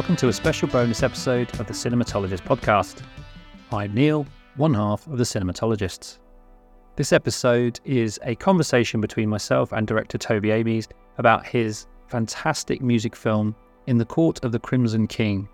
[0.00, 3.02] Welcome to a special bonus episode of the Cinematologist podcast.
[3.70, 6.20] I'm Neil, one half of the Cinematologists.
[6.96, 13.14] This episode is a conversation between myself and director Toby Amies about his fantastic music
[13.14, 13.54] film
[13.88, 15.46] In the Court of the Crimson King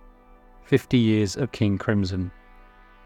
[0.67, 2.31] 50 Years of King Crimson,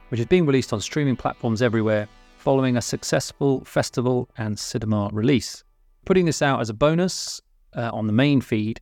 [0.08, 5.64] which is being released on streaming platforms everywhere following a successful festival and cinema release.
[6.04, 7.40] Putting this out as a bonus
[7.74, 8.78] uh, on the main feed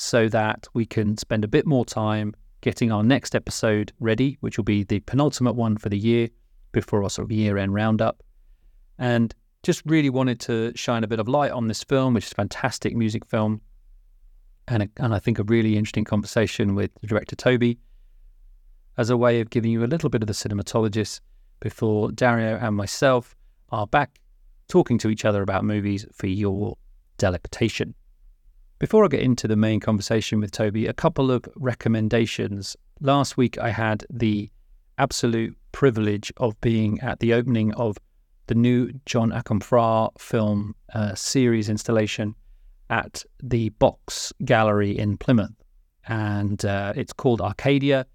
[0.00, 4.56] so that we can spend a bit more time getting our next episode ready, which
[4.56, 6.28] will be the penultimate one for the year
[6.72, 8.22] before our sort of year end roundup.
[8.98, 12.32] And just really wanted to shine a bit of light on this film, which is
[12.32, 13.60] a fantastic music film.
[14.68, 17.78] And, a, and I think a really interesting conversation with the director Toby
[18.96, 21.20] as a way of giving you a little bit of the cinematologist
[21.60, 23.36] before Dario and myself
[23.70, 24.18] are back
[24.68, 26.78] talking to each other about movies for your
[27.18, 27.94] delectation.
[28.80, 32.78] Before I get into the main conversation with Toby, a couple of recommendations.
[33.02, 34.50] Last week, I had the
[34.96, 37.98] absolute privilege of being at the opening of
[38.46, 42.34] the new John Akomfrah film uh, series installation
[42.88, 45.52] at the Box Gallery in Plymouth.
[46.08, 48.06] And uh, it's called Arcadia,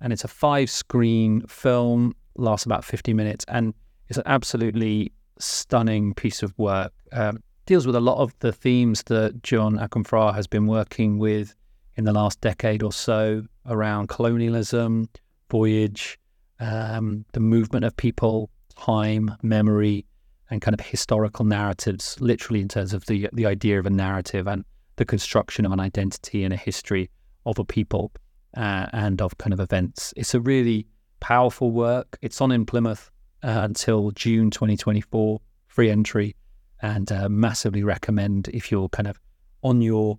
[0.00, 3.74] and it's a five screen film, lasts about 50 minutes, and
[4.08, 6.94] it's an absolutely stunning piece of work.
[7.12, 11.54] Um, deals with a lot of the themes that John Akomfrah has been working with
[11.96, 15.08] in the last decade or so around colonialism,
[15.50, 16.18] voyage,
[16.60, 20.04] um, the movement of people, time, memory,
[20.50, 24.46] and kind of historical narratives, literally in terms of the the idea of a narrative
[24.46, 24.64] and
[24.96, 27.10] the construction of an identity and a history
[27.46, 28.12] of a people
[28.56, 30.12] uh, and of kind of events.
[30.16, 30.86] It's a really
[31.20, 32.18] powerful work.
[32.20, 33.10] It's on in Plymouth
[33.42, 36.36] uh, until June 2024, free entry
[36.84, 39.18] and uh, massively recommend if you're kind of
[39.62, 40.18] on your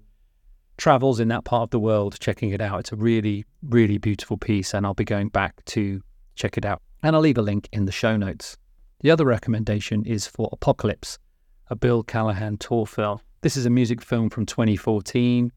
[0.78, 2.80] travels in that part of the world, checking it out.
[2.80, 6.02] It's a really, really beautiful piece, and I'll be going back to
[6.34, 6.82] check it out.
[7.04, 8.58] And I'll leave a link in the show notes.
[9.02, 11.20] The other recommendation is for Apocalypse,
[11.70, 13.20] a Bill Callahan tour film.
[13.42, 15.52] This is a music film from 2014,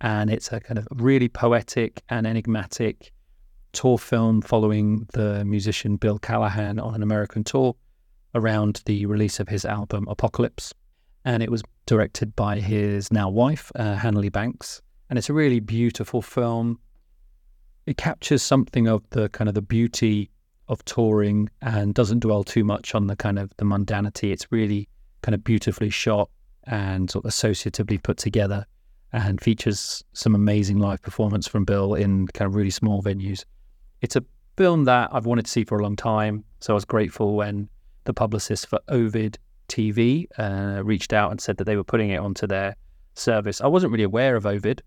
[0.00, 3.12] and it's a kind of really poetic and enigmatic
[3.72, 7.76] tour film following the musician Bill Callahan on an American tour
[8.34, 10.74] around the release of his album Apocalypse.
[11.24, 14.82] And it was directed by his now wife, uh, Hanly Banks.
[15.08, 16.78] And it's a really beautiful film.
[17.86, 20.30] It captures something of the kind of the beauty
[20.68, 24.32] of touring and doesn't dwell too much on the kind of the mundanity.
[24.32, 24.88] It's really
[25.22, 26.30] kind of beautifully shot
[26.64, 28.66] and sort of associatively put together
[29.12, 33.44] and features some amazing live performance from Bill in kind of really small venues.
[34.00, 34.24] It's a
[34.56, 36.44] film that I've wanted to see for a long time.
[36.60, 37.68] So I was grateful when
[38.04, 42.18] the publicist for Ovid TV uh, reached out and said that they were putting it
[42.18, 42.76] onto their
[43.14, 43.60] service.
[43.60, 44.82] I wasn't really aware of Ovid,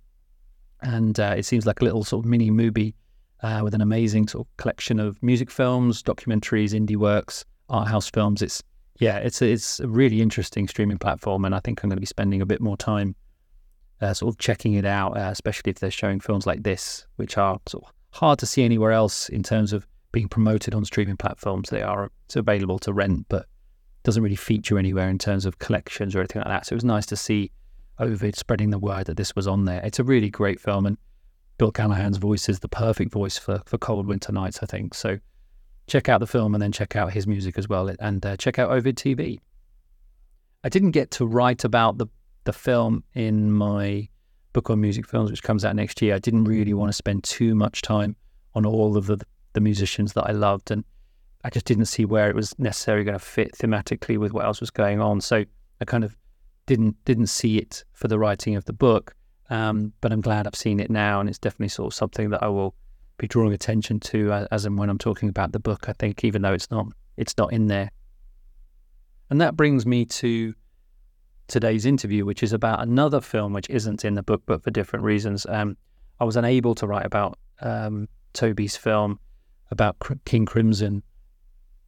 [0.81, 2.93] and uh, it seems like a little sort of mini MUBI
[3.41, 8.09] uh, with an amazing sort of collection of music films, documentaries, indie works, art house
[8.09, 8.41] films.
[8.41, 8.63] It's
[8.99, 12.01] yeah, it's a, it's a really interesting streaming platform, and I think I'm going to
[12.01, 13.15] be spending a bit more time
[14.01, 17.37] uh, sort of checking it out, uh, especially if they're showing films like this, which
[17.37, 21.17] are sort of hard to see anywhere else in terms of being promoted on streaming
[21.17, 21.69] platforms.
[21.69, 23.45] They are it's available to rent, but
[24.03, 26.65] doesn't really feature anywhere in terms of collections or anything like that.
[26.65, 27.51] So it was nice to see
[27.99, 29.81] Ovid spreading the word that this was on there.
[29.83, 30.97] It's a really great film, and
[31.57, 34.93] Bill Callahan's voice is the perfect voice for for cold winter nights, I think.
[34.93, 35.17] So
[35.87, 38.59] check out the film and then check out his music as well, and uh, check
[38.59, 39.39] out Ovid TV.
[40.63, 42.07] I didn't get to write about the
[42.45, 44.07] the film in my
[44.53, 46.15] book on music films, which comes out next year.
[46.15, 48.15] I didn't really want to spend too much time
[48.55, 49.19] on all of the
[49.57, 50.83] the musicians that I loved, and
[51.43, 54.61] I just didn't see where it was necessarily going to fit thematically with what else
[54.61, 55.19] was going on.
[55.19, 55.43] So
[55.81, 56.15] I kind of
[56.67, 59.15] didn't didn't see it for the writing of the book.
[59.49, 62.43] Um, but I'm glad I've seen it now, and it's definitely sort of something that
[62.43, 62.75] I will
[63.17, 65.89] be drawing attention to as, as and when I'm talking about the book.
[65.89, 67.89] I think even though it's not it's not in there,
[69.31, 70.53] and that brings me to
[71.47, 75.03] today's interview, which is about another film which isn't in the book, but for different
[75.03, 75.47] reasons.
[75.49, 75.77] Um,
[76.19, 79.19] I was unable to write about um, Toby's film
[79.71, 81.03] about King Crimson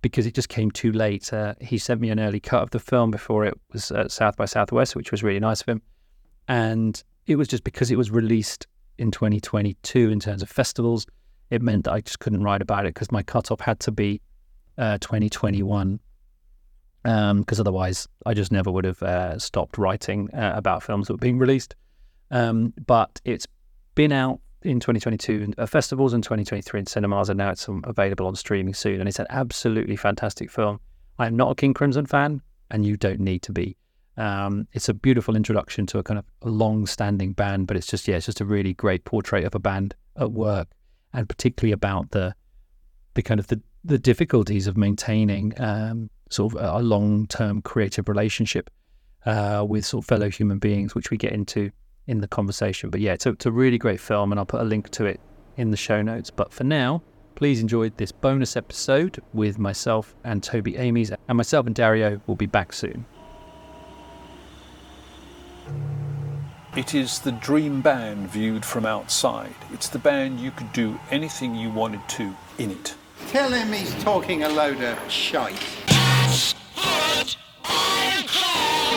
[0.01, 1.31] because it just came too late.
[1.33, 4.37] Uh, he sent me an early cut of the film before it was at South
[4.37, 5.81] by Southwest, which was really nice of him.
[6.47, 8.67] And it was just because it was released
[8.97, 11.05] in 2022 in terms of festivals,
[11.49, 14.21] it meant that I just couldn't write about it because my cutoff had to be
[14.77, 15.99] uh, 2021.
[17.03, 21.13] Because um, otherwise, I just never would have uh, stopped writing uh, about films that
[21.13, 21.75] were being released.
[22.29, 23.47] Um, but it's
[23.95, 28.35] been out in 2022 uh, festivals and 2023 in cinemas, and now it's available on
[28.35, 28.99] streaming soon.
[28.99, 30.79] And it's an absolutely fantastic film.
[31.17, 32.41] I am not a King Crimson fan,
[32.71, 33.77] and you don't need to be.
[34.17, 38.17] Um, it's a beautiful introduction to a kind of long-standing band, but it's just yeah,
[38.17, 40.67] it's just a really great portrait of a band at work,
[41.13, 42.35] and particularly about the
[43.13, 48.69] the kind of the the difficulties of maintaining um, sort of a long-term creative relationship
[49.25, 51.71] uh, with sort of fellow human beings, which we get into
[52.09, 52.89] in the conversation.
[52.89, 55.05] But yeah, it's a, it's a really great film, and I'll put a link to
[55.05, 55.19] it
[55.57, 56.31] in the show notes.
[56.31, 57.03] But for now,
[57.35, 62.35] please enjoy this bonus episode with myself and Toby Amies, and myself and Dario will
[62.35, 63.05] be back soon.
[66.75, 69.55] It is the dream band viewed from outside.
[69.71, 72.95] It's the band you could do anything you wanted to in it.
[73.27, 75.98] Tell him he's talking a load of shite.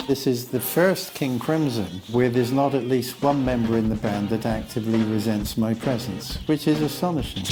[0.07, 3.95] This is the first King Crimson where there's not at least one member in the
[3.95, 7.43] band that actively resents my presence, which is astonishing.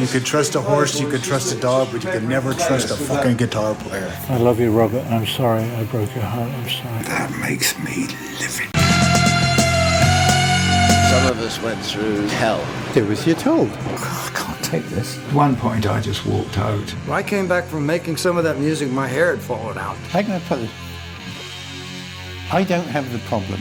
[0.00, 2.90] You could trust a horse, you could trust a dog, but you could never trust
[2.90, 4.10] a fucking guitar player.
[4.30, 5.04] I love you, Robert.
[5.08, 6.50] I'm sorry I broke your heart.
[6.50, 7.02] I'm sorry.
[7.04, 8.06] That makes me
[8.40, 8.70] livid.
[11.10, 12.64] Some of us went through hell.
[12.94, 13.68] Do as you're told.
[14.72, 15.18] I can't take this.
[15.18, 16.88] At one point, I just walked out.
[17.06, 19.98] When I came back from making some of that music, my hair had fallen out.
[20.08, 20.70] How can I put it?
[22.50, 23.60] I don't have the problem.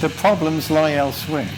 [0.00, 1.48] The problems lie elsewhere.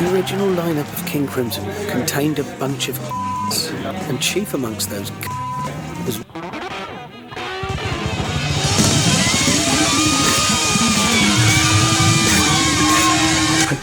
[0.00, 2.98] The original lineup of King Crimson contained a bunch of
[4.08, 5.12] and chief amongst those
[6.04, 6.18] was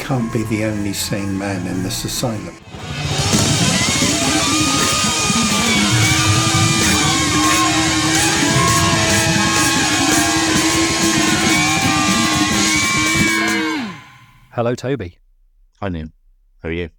[0.05, 2.55] can't be the only sane man in this asylum.
[14.51, 15.17] Hello, Toby.
[15.81, 16.09] Hi, Neil.
[16.61, 16.89] How are you?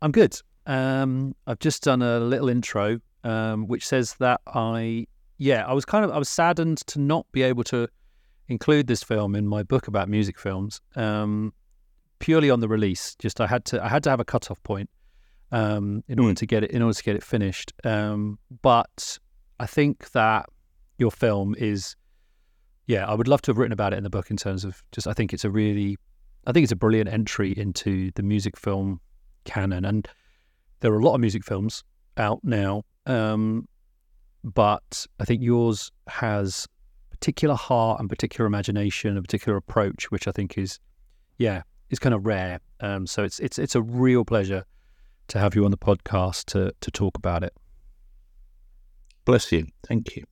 [0.00, 0.40] I'm good.
[0.64, 5.84] Um, I've just done a little intro, um, which says that I, yeah, I was
[5.84, 7.88] kind of, I was saddened to not be able to
[8.48, 11.52] include this film in my book about music films, um,
[12.22, 13.14] purely on the release.
[13.18, 14.88] Just I had to, I had to have a cutoff point
[15.50, 17.74] um, in order to get it, in order to get it finished.
[17.84, 19.18] Um, but
[19.60, 20.46] I think that
[20.96, 21.96] your film is,
[22.86, 24.82] yeah, I would love to have written about it in the book in terms of
[24.92, 25.98] just, I think it's a really
[26.46, 29.00] I think it's a brilliant entry into the music film
[29.44, 29.84] canon.
[29.84, 30.08] And
[30.80, 31.84] there are a lot of music films
[32.16, 33.68] out now, um,
[34.42, 36.66] but I think yours has
[37.10, 40.80] particular heart and particular imagination, a particular approach, which I think is,
[41.38, 41.62] yeah,
[41.92, 42.58] is kind of rare.
[42.80, 44.64] Um, so it's it's it's a real pleasure
[45.28, 47.54] to have you on the podcast to to talk about it.
[49.24, 49.68] Bless you.
[49.86, 50.24] Thank you.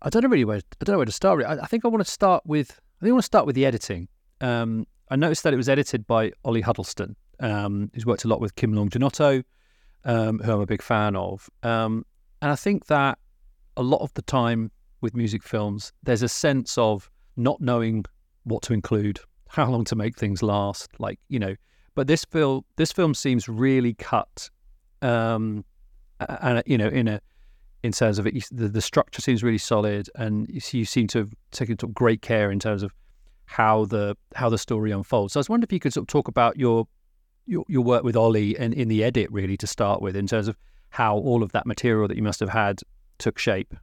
[0.00, 1.44] I don't know really where I don't know where to start.
[1.44, 3.56] I, I think I want to start with I think I want to start with
[3.56, 4.08] the editing.
[4.40, 8.40] Um, I noticed that it was edited by Ollie Huddleston, um, who's worked a lot
[8.40, 9.44] with Kim Longinotto,
[10.04, 11.48] um, who I'm a big fan of.
[11.62, 12.04] Um,
[12.40, 13.18] and I think that
[13.76, 18.04] a lot of the time with music films, there's a sense of not knowing
[18.44, 19.20] what to include,
[19.56, 21.56] how long to make things last, like you know.
[21.94, 24.50] But this film, this film seems really cut,
[25.00, 25.64] um,
[26.20, 27.20] and you know, in a
[27.82, 31.18] in terms of it, the, the structure seems really solid, and you, you seem to
[31.18, 32.92] have taken great care in terms of
[33.46, 35.32] how the how the story unfolds.
[35.32, 36.86] So I was wondering if you could sort of talk about your
[37.46, 40.48] your, your work with Ollie and in the edit really to start with, in terms
[40.48, 40.56] of
[40.90, 42.80] how all of that material that you must have had
[43.18, 43.74] took shape.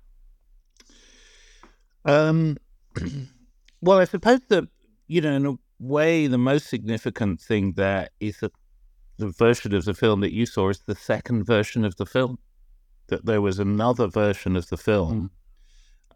[2.05, 2.57] Um,
[3.81, 4.67] well, I suppose that
[5.07, 8.51] you know, way, the most significant thing there is that
[9.17, 12.39] the version of the film that you saw is the second version of the film.
[13.07, 15.31] That there was another version of the film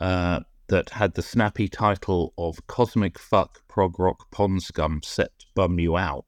[0.01, 0.05] mm.
[0.05, 5.45] uh, that had the snappy title of Cosmic Fuck Prog Rock Pond Scum Set to
[5.53, 6.25] Bum You Out.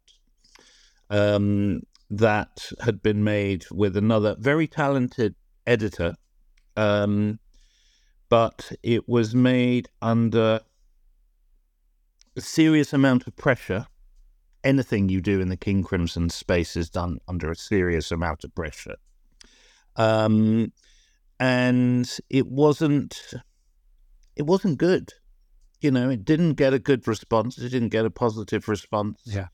[1.09, 6.15] Um, that had been made with another very talented editor,
[6.75, 7.39] um,
[8.29, 10.61] but it was made under
[12.39, 13.85] a serious amount of pressure.
[14.63, 18.55] Anything you do in the King Crimson space is done under a serious amount of
[18.55, 18.95] pressure.
[19.97, 20.71] Um,
[21.37, 23.33] and it wasn't
[24.37, 25.13] it wasn't good.
[25.81, 27.57] You know, it didn't get a good response.
[27.57, 29.21] It didn't get a positive response.
[29.25, 29.47] Yeah.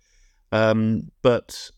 [0.51, 1.71] Um, but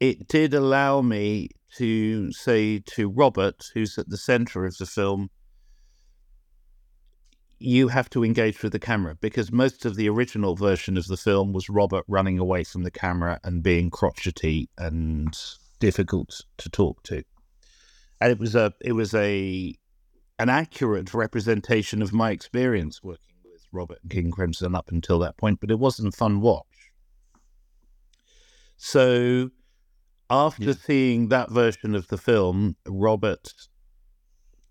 [0.00, 5.28] it did allow me to say to Robert, who's at the center of the film,
[7.62, 11.16] you have to engage with the camera because most of the original version of the
[11.16, 15.36] film was Robert running away from the camera and being crotchety and
[15.78, 17.22] difficult to talk to.
[18.20, 19.74] And it was a it was a
[20.38, 25.60] an accurate representation of my experience working with Robert King Crimson up until that point,
[25.60, 26.66] but it wasn't fun watch.
[28.76, 29.50] So
[30.30, 30.72] after Yeah.
[30.72, 33.52] seeing that version of the film, Robert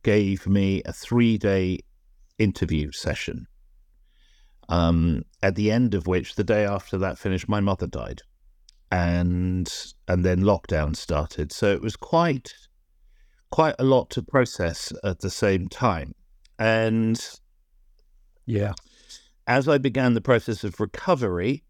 [0.03, 1.79] gave me a three day
[2.41, 3.47] interview session.
[4.69, 8.21] Um, at the end of which, the day after that finished, my mother died,
[8.91, 9.71] and
[10.07, 11.51] and then lockdown started.
[11.51, 12.53] So it was quite
[13.49, 16.13] quite a lot to process at the same time.
[16.57, 17.19] And
[18.45, 18.73] Yeah.
[19.45, 21.63] as I began the process of recovery,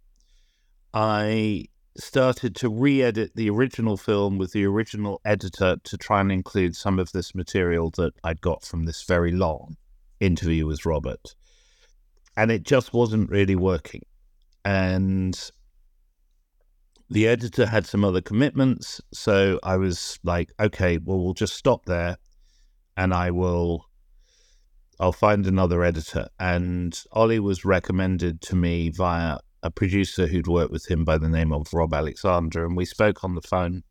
[0.93, 1.65] I
[1.97, 6.75] started to re edit the original film with the original editor to try and include
[6.75, 9.77] some of this material that I'd got from this very long
[10.21, 11.35] interview with Robert.
[12.37, 14.03] And it just wasn't really working.
[14.63, 15.37] And
[17.09, 19.01] the editor had some other commitments.
[19.13, 22.15] So I was like, okay, well, we'll just stop there
[22.95, 23.85] and I will
[24.99, 26.27] I'll find another editor.
[26.39, 31.29] And Ollie was recommended to me via a producer who'd worked with him by the
[31.29, 33.83] name of Rob Alexander, and we spoke on the phone.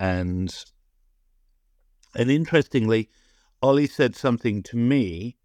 [0.00, 0.54] And
[2.14, 3.10] and interestingly,
[3.62, 5.36] Ollie said something to me,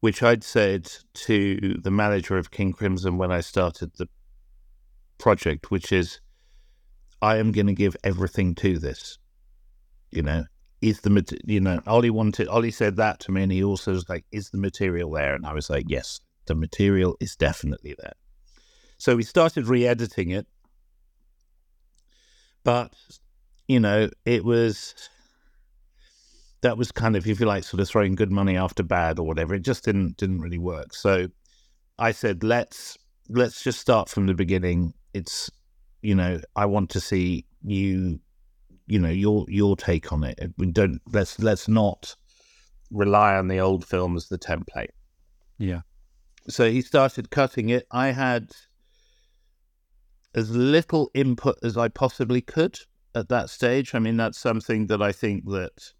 [0.00, 4.08] which I'd said to the manager of King Crimson when I started the
[5.18, 6.20] project, which is,
[7.22, 9.18] I am going to give everything to this.
[10.10, 10.44] You know,
[10.80, 14.08] is the you know Ollie wanted Ollie said that to me, and he also was
[14.08, 18.14] like, "Is the material there?" And I was like, "Yes, the material is definitely there."
[18.96, 20.46] So we started re-editing it,
[22.64, 22.92] but
[23.68, 24.94] you know, it was
[26.62, 29.26] that was kind of, if you like, sort of throwing good money after bad or
[29.26, 29.54] whatever.
[29.54, 30.94] It just didn't didn't really work.
[30.94, 31.28] So
[31.98, 32.98] I said, "Let's
[33.28, 35.50] let's just start from the beginning." It's
[36.02, 38.20] you know, I want to see you
[38.86, 40.38] you know your your take on it.
[40.58, 42.14] We don't let's let's not
[42.90, 44.90] rely on the old film as the template.
[45.58, 45.82] Yeah.
[46.48, 47.86] So he started cutting it.
[47.90, 48.50] I had
[50.34, 52.78] as little input as I possibly could
[53.14, 53.94] at that stage.
[53.94, 55.92] I mean, that's something that I think that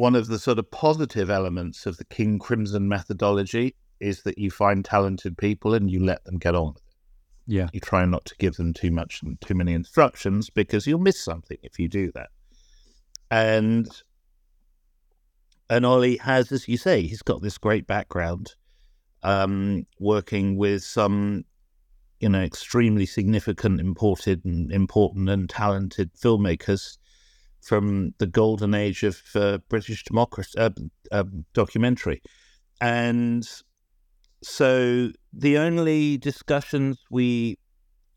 [0.00, 4.50] one of the sort of positive elements of the King Crimson methodology is that you
[4.50, 6.94] find talented people and you let them get on with it
[7.46, 7.68] Yeah.
[7.74, 11.22] you try not to give them too much and too many instructions because you'll miss
[11.22, 12.30] something if you do that
[13.30, 13.88] and
[15.68, 18.54] and ollie has as you say he's got this great background
[19.22, 21.44] um working with some
[22.20, 26.96] you know extremely significant imported and important and talented filmmakers
[27.62, 30.70] from the golden age of uh, british democracy uh,
[31.12, 32.22] uh, documentary.
[32.80, 33.46] And
[34.42, 37.58] so the only discussions we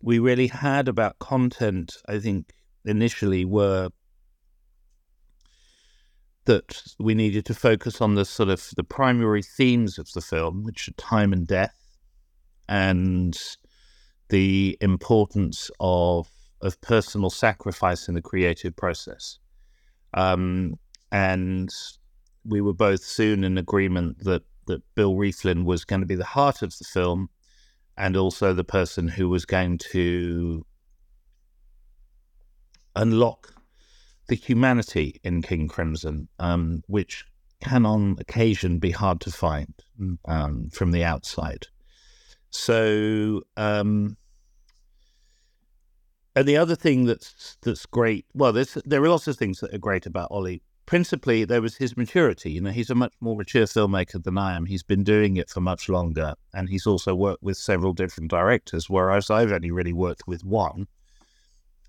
[0.01, 2.51] we really had about content, I think,
[2.85, 3.89] initially were
[6.45, 10.63] that we needed to focus on the sort of the primary themes of the film,
[10.63, 11.97] which are time and death,
[12.67, 13.37] and
[14.27, 16.27] the importance of
[16.63, 19.37] of personal sacrifice in the creative process.
[20.15, 20.79] Um,
[21.11, 21.69] and
[22.43, 26.23] we were both soon in agreement that that Bill Rieflin was going to be the
[26.23, 27.29] heart of the film,
[27.97, 30.65] and also the person who was going to
[32.95, 33.53] unlock
[34.27, 37.25] the humanity in King Crimson, um, which
[37.61, 39.73] can on occasion be hard to find
[40.25, 41.67] um, from the outside.
[42.49, 44.15] So, um,
[46.35, 49.73] and the other thing that's that's great, well, there's there are lots of things that
[49.73, 52.51] are great about Ollie principally there was his maturity.
[52.51, 54.65] You know, he's a much more mature filmmaker than I am.
[54.65, 58.89] He's been doing it for much longer, and he's also worked with several different directors,
[58.89, 60.87] whereas I've only really worked with one,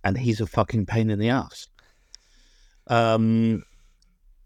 [0.03, 1.69] and he's a fucking pain in the ass.
[2.87, 3.63] Um,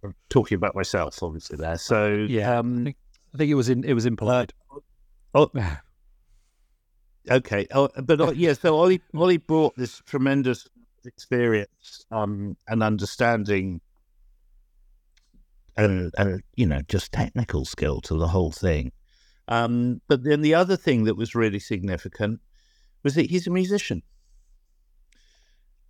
[0.03, 1.79] I'm talking about myself, obviously there.
[1.79, 2.53] So Yeah.
[2.53, 2.97] I, um, think,
[3.35, 4.53] I think it was in it was implied.
[5.35, 5.51] oh,
[7.31, 7.67] okay.
[7.73, 10.69] Oh, but uh, yeah, so Ollie Ollie brought this tremendous
[11.05, 13.81] experience um, and understanding
[15.79, 18.93] and, and you know just technical skill to the whole thing.
[19.47, 22.41] Um, but then the other thing that was really significant
[23.03, 24.03] was that he's a musician,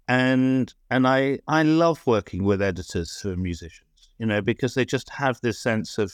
[0.07, 4.85] and and I I love working with editors who are musicians, you know, because they
[4.85, 6.13] just have this sense of,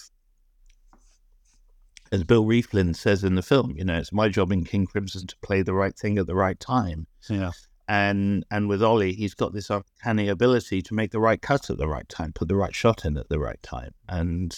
[2.12, 5.26] as Bill Rieflin says in the film, you know, it's my job in King Crimson
[5.26, 7.50] to play the right thing at the right time Yeah.
[7.88, 11.78] and and with Ollie, he's got this uncanny ability to make the right cut at
[11.78, 14.56] the right time, put the right shot in at the right time, and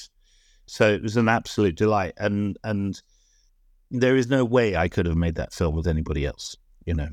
[0.66, 2.12] so it was an absolute delight.
[2.16, 3.00] And and
[3.90, 6.56] there is no way I could have made that film with anybody else.
[6.84, 7.08] You know,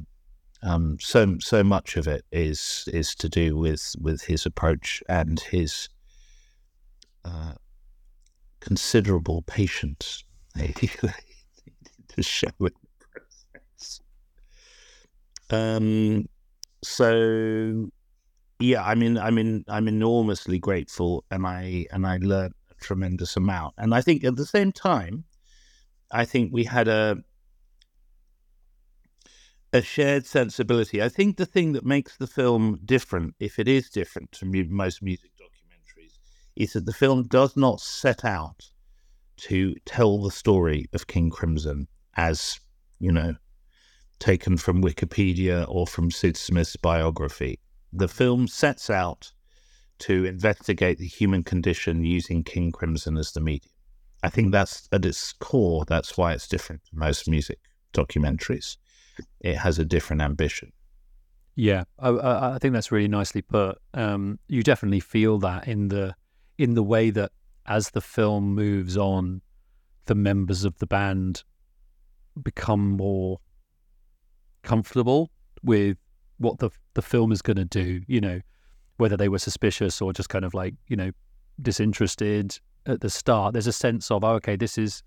[0.64, 5.40] um, so so much of it is is to do with with his approach and
[5.40, 5.90] his
[7.26, 7.54] uh,
[8.64, 10.24] considerable patience
[10.56, 12.74] to show it.
[15.50, 16.28] Um,
[16.84, 17.90] so
[18.60, 23.36] yeah, I mean, I mean, I'm enormously grateful, and I and I learned a tremendous
[23.36, 23.76] amount.
[23.78, 25.26] And I think at the same time,
[26.12, 27.18] I think we had a
[29.74, 31.02] a shared sensibility.
[31.02, 35.02] I think the thing that makes the film different, if it is different to most
[35.02, 35.32] music
[36.56, 38.70] is that the film does not set out
[39.38, 42.60] to tell the story of King Crimson as,
[43.00, 43.36] you know,
[44.20, 47.60] taken from Wikipedia or from Sid Smith's biography.
[47.92, 49.32] The film sets out
[50.00, 53.72] to investigate the human condition using King Crimson as the medium.
[54.24, 57.60] I think that's at its core, that's why it's different from most music
[57.94, 58.78] documentaries.
[59.42, 60.72] It has a different ambition.
[61.56, 62.10] Yeah, I,
[62.56, 63.78] I, think that's really nicely put.
[63.94, 66.16] Um, you definitely feel that in the
[66.58, 67.32] in the way that
[67.66, 69.42] as the film moves on,
[70.06, 71.44] the members of the band
[72.42, 73.40] become more
[74.64, 75.30] comfortable
[75.64, 75.98] with
[76.38, 78.02] what the the film is going to do.
[78.08, 78.42] You know,
[78.98, 81.12] whether they were suspicious or just kind of like you know
[81.62, 83.54] disinterested at the start.
[83.54, 85.04] There's a sense of oh, okay, this is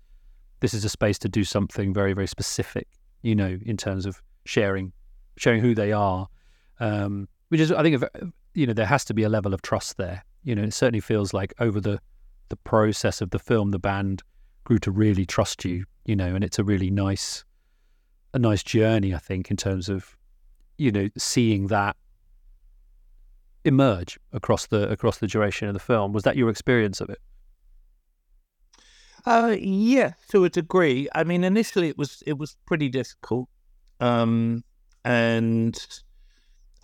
[0.59, 2.87] this is a space to do something very very specific.
[3.21, 4.93] You know, in terms of sharing
[5.37, 6.27] sharing who they are,
[6.79, 8.03] um, which is I think
[8.53, 10.23] you know there has to be a level of trust there.
[10.47, 11.99] You know, it certainly feels like over the
[12.47, 14.23] the process of the film, the band
[14.63, 15.83] grew to really trust you.
[16.05, 17.43] You know, and it's a really nice
[18.33, 20.15] a nice journey, I think, in terms of
[20.77, 21.97] you know seeing that
[23.65, 26.13] emerge across the across the duration of the film.
[26.13, 27.19] Was that your experience of it?
[29.25, 31.09] Uh, yeah, to a degree.
[31.13, 33.49] I mean, initially it was it was pretty difficult,
[33.99, 34.63] um,
[35.03, 35.77] and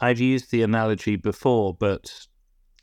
[0.02, 2.28] I've used the analogy before, but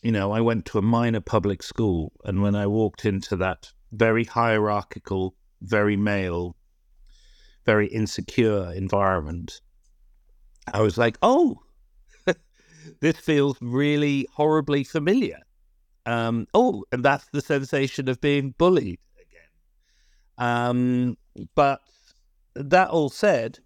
[0.03, 3.73] you know, I went to a minor public school, and when I walked into that
[3.93, 6.57] very hierarchical, very male,
[7.67, 9.61] very insecure environment,
[10.73, 11.61] I was like, oh,
[13.01, 15.41] this feels really horribly familiar.
[16.07, 20.49] Um, oh, and that's the sensation of being bullied again.
[20.49, 21.19] Um,
[21.55, 21.83] but
[22.55, 23.59] that all said,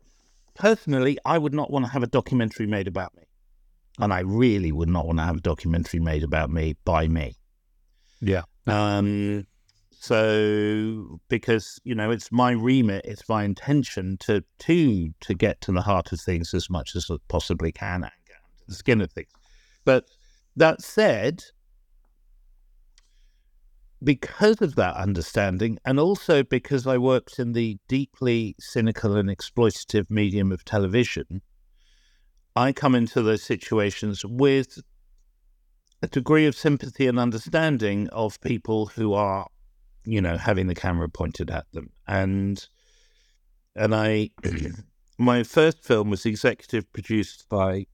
[0.54, 3.22] personally, I would not want to have a documentary made about me.
[3.98, 7.36] And I really would not want to have a documentary made about me by me.
[8.20, 8.42] Yeah.
[8.66, 9.46] Um,
[10.04, 15.72] so because you know it's my remit, it's my intention to to to get to
[15.72, 19.00] the heart of things as much as I possibly can and get under the skin
[19.00, 19.30] of things.
[19.84, 20.04] But
[20.56, 21.44] that said,
[24.02, 30.10] because of that understanding, and also because I worked in the deeply cynical and exploitative
[30.10, 31.40] medium of television,
[32.56, 34.78] I come into those situations with
[36.02, 39.48] a degree of sympathy and understanding of people who are,
[40.04, 41.90] you know, having the camera pointed at them.
[42.06, 42.64] And
[43.74, 44.30] and I
[45.18, 47.86] my first film was executive produced by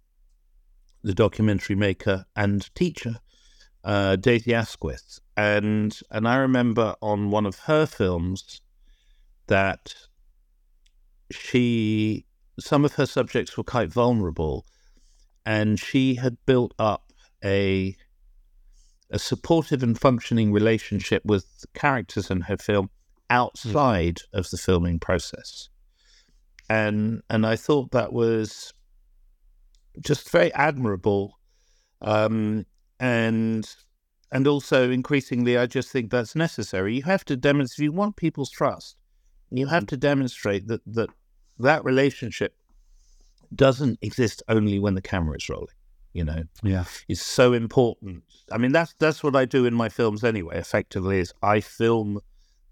[1.03, 3.21] the documentary maker and teacher,
[3.85, 5.21] uh, Daisy Asquith.
[5.37, 8.61] And and I remember on one of her films
[9.47, 9.95] that
[11.31, 12.27] she
[12.59, 14.65] some of her subjects were quite vulnerable,
[15.47, 17.13] and she had built up
[17.45, 17.97] a
[19.11, 22.91] a supportive and functioning relationship with characters in her film
[23.29, 24.39] outside mm.
[24.39, 25.69] of the filming process.
[26.69, 28.73] And and I thought that was
[30.01, 31.39] just very admirable.
[32.01, 32.67] Um,
[32.99, 33.69] and
[34.33, 36.95] and also increasingly I just think that's necessary.
[36.95, 38.97] You have to demonstrate if you want people's trust,
[39.51, 39.89] you have mm.
[39.89, 41.11] to demonstrate that that
[41.63, 42.55] that relationship
[43.55, 45.69] doesn't exist only when the camera is rolling.
[46.13, 48.25] You know, yeah, it's so important.
[48.51, 50.59] I mean, that's that's what I do in my films anyway.
[50.59, 52.19] Effectively, is I film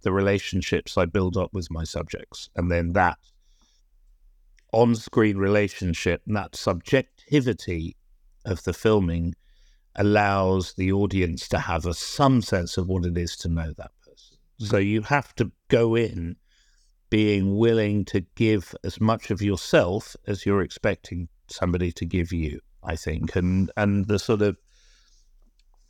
[0.02, 3.16] the relationships I build up with my subjects, and then that
[4.72, 7.96] on-screen relationship and that subjectivity
[8.44, 9.34] of the filming
[9.94, 13.92] allows the audience to have a some sense of what it is to know that
[14.04, 14.36] person.
[14.60, 14.64] Mm-hmm.
[14.66, 16.36] So you have to go in
[17.10, 22.60] being willing to give as much of yourself as you're expecting somebody to give you,
[22.84, 23.36] I think.
[23.36, 24.56] And and the sort of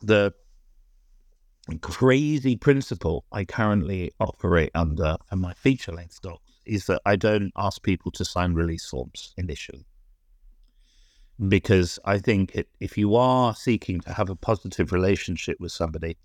[0.03, 0.33] the
[1.83, 7.53] crazy principle I currently operate under and my feature length docs is that I don't
[7.57, 9.87] ask people to sign release forms initially.
[11.49, 16.17] Because I think it, if you are seeking to have a positive relationship with somebody,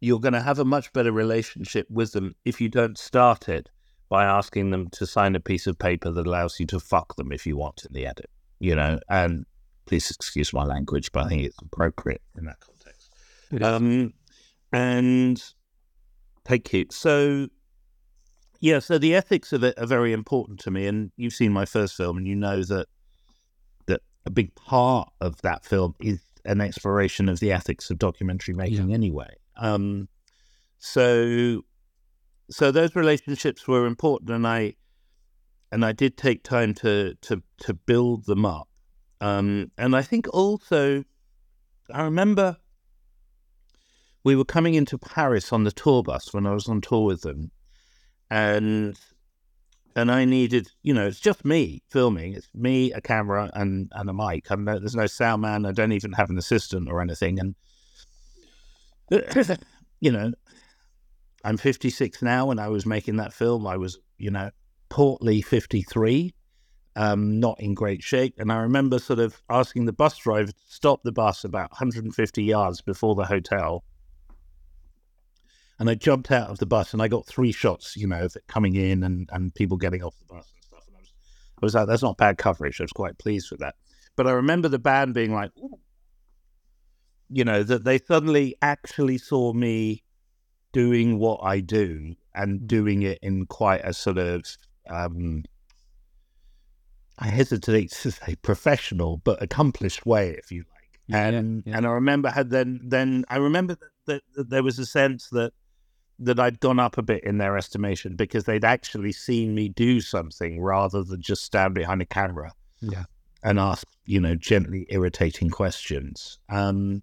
[0.00, 3.68] you're going to have a much better relationship with them if you don't start it
[4.08, 7.32] by asking them to sign a piece of paper that allows you to fuck them
[7.32, 8.98] if you want in the edit, you know.
[9.08, 9.44] And
[9.86, 13.12] please excuse my language, but I think it's appropriate in that context.
[13.62, 14.14] Um,
[14.72, 15.42] and
[16.44, 16.86] thank you.
[16.90, 17.48] So,
[18.60, 20.86] yeah, so the ethics of it are very important to me.
[20.86, 22.86] And you've seen my first film, and you know that
[23.86, 28.54] that a big part of that film is an exploration of the ethics of documentary
[28.54, 29.34] making, anyway.
[29.58, 30.08] Um,
[30.78, 31.62] so,
[32.50, 34.74] so those relationships were important, and I
[35.70, 38.68] and I did take time to to to build them up.
[39.20, 41.04] Um, and I think also,
[41.92, 42.56] I remember
[44.24, 47.22] we were coming into Paris on the tour bus when I was on tour with
[47.22, 47.50] them,
[48.30, 48.98] and
[49.96, 52.34] and I needed, you know, it's just me filming.
[52.34, 54.50] It's me, a camera, and and a mic.
[54.50, 55.66] I'm no, there's no sound man.
[55.66, 57.40] I don't even have an assistant or anything.
[57.40, 57.56] And
[60.00, 60.32] you know,
[61.44, 62.46] I'm 56 now.
[62.46, 64.50] When I was making that film, I was, you know,
[64.88, 66.34] portly 53,
[66.96, 68.34] um, not in great shape.
[68.38, 72.42] And I remember sort of asking the bus driver to stop the bus about 150
[72.42, 73.84] yards before the hotel
[75.78, 78.36] and I jumped out of the bus and I got three shots, you know, of
[78.36, 80.84] it coming in and, and people getting off the bus and stuff.
[80.88, 81.12] And I was,
[81.62, 82.80] I was like, that's not bad coverage.
[82.80, 83.76] I was quite pleased with that.
[84.16, 85.52] But I remember the band being like.
[87.30, 90.02] You know, that they suddenly actually saw me
[90.72, 94.44] doing what I do and doing it in quite a sort of,
[94.88, 95.44] um,
[97.18, 100.78] I hesitate to say professional, but accomplished way, if you like.
[101.10, 101.78] And yeah, yeah.
[101.78, 105.28] and I remember had then then I remember that, that, that there was a sense
[105.30, 105.52] that
[106.18, 110.00] that I'd gone up a bit in their estimation because they'd actually seen me do
[110.00, 113.04] something rather than just stand behind a camera yeah.
[113.42, 116.38] and ask, you know, gently irritating questions.
[116.48, 117.02] Um,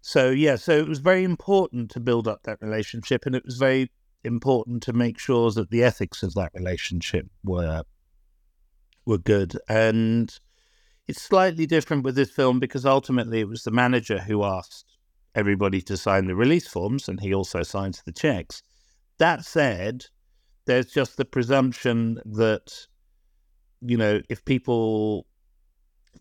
[0.00, 3.56] so, yeah, so it was very important to build up that relationship and it was
[3.56, 3.90] very
[4.24, 7.82] important to make sure that the ethics of that relationship were
[9.06, 9.58] were good.
[9.68, 10.32] And
[11.08, 14.84] it's slightly different with this film because ultimately it was the manager who asked
[15.34, 18.62] everybody to sign the release forms, and he also signs the checks.
[19.18, 20.06] That said,
[20.66, 22.72] there's just the presumption that,
[23.80, 25.26] you know, if people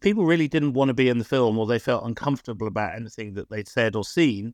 [0.01, 3.33] people really didn't want to be in the film or they felt uncomfortable about anything
[3.33, 4.53] that they'd said or seen,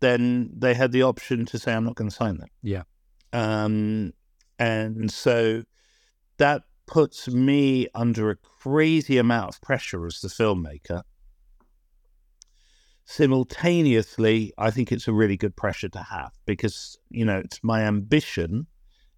[0.00, 2.50] then they had the option to say, I'm not going to sign that.
[2.62, 2.82] Yeah.
[3.32, 4.12] Um,
[4.58, 5.64] and so
[6.38, 11.02] that puts me under a crazy amount of pressure as the filmmaker
[13.10, 17.84] simultaneously, I think it's a really good pressure to have because, you know, it's my
[17.84, 18.66] ambition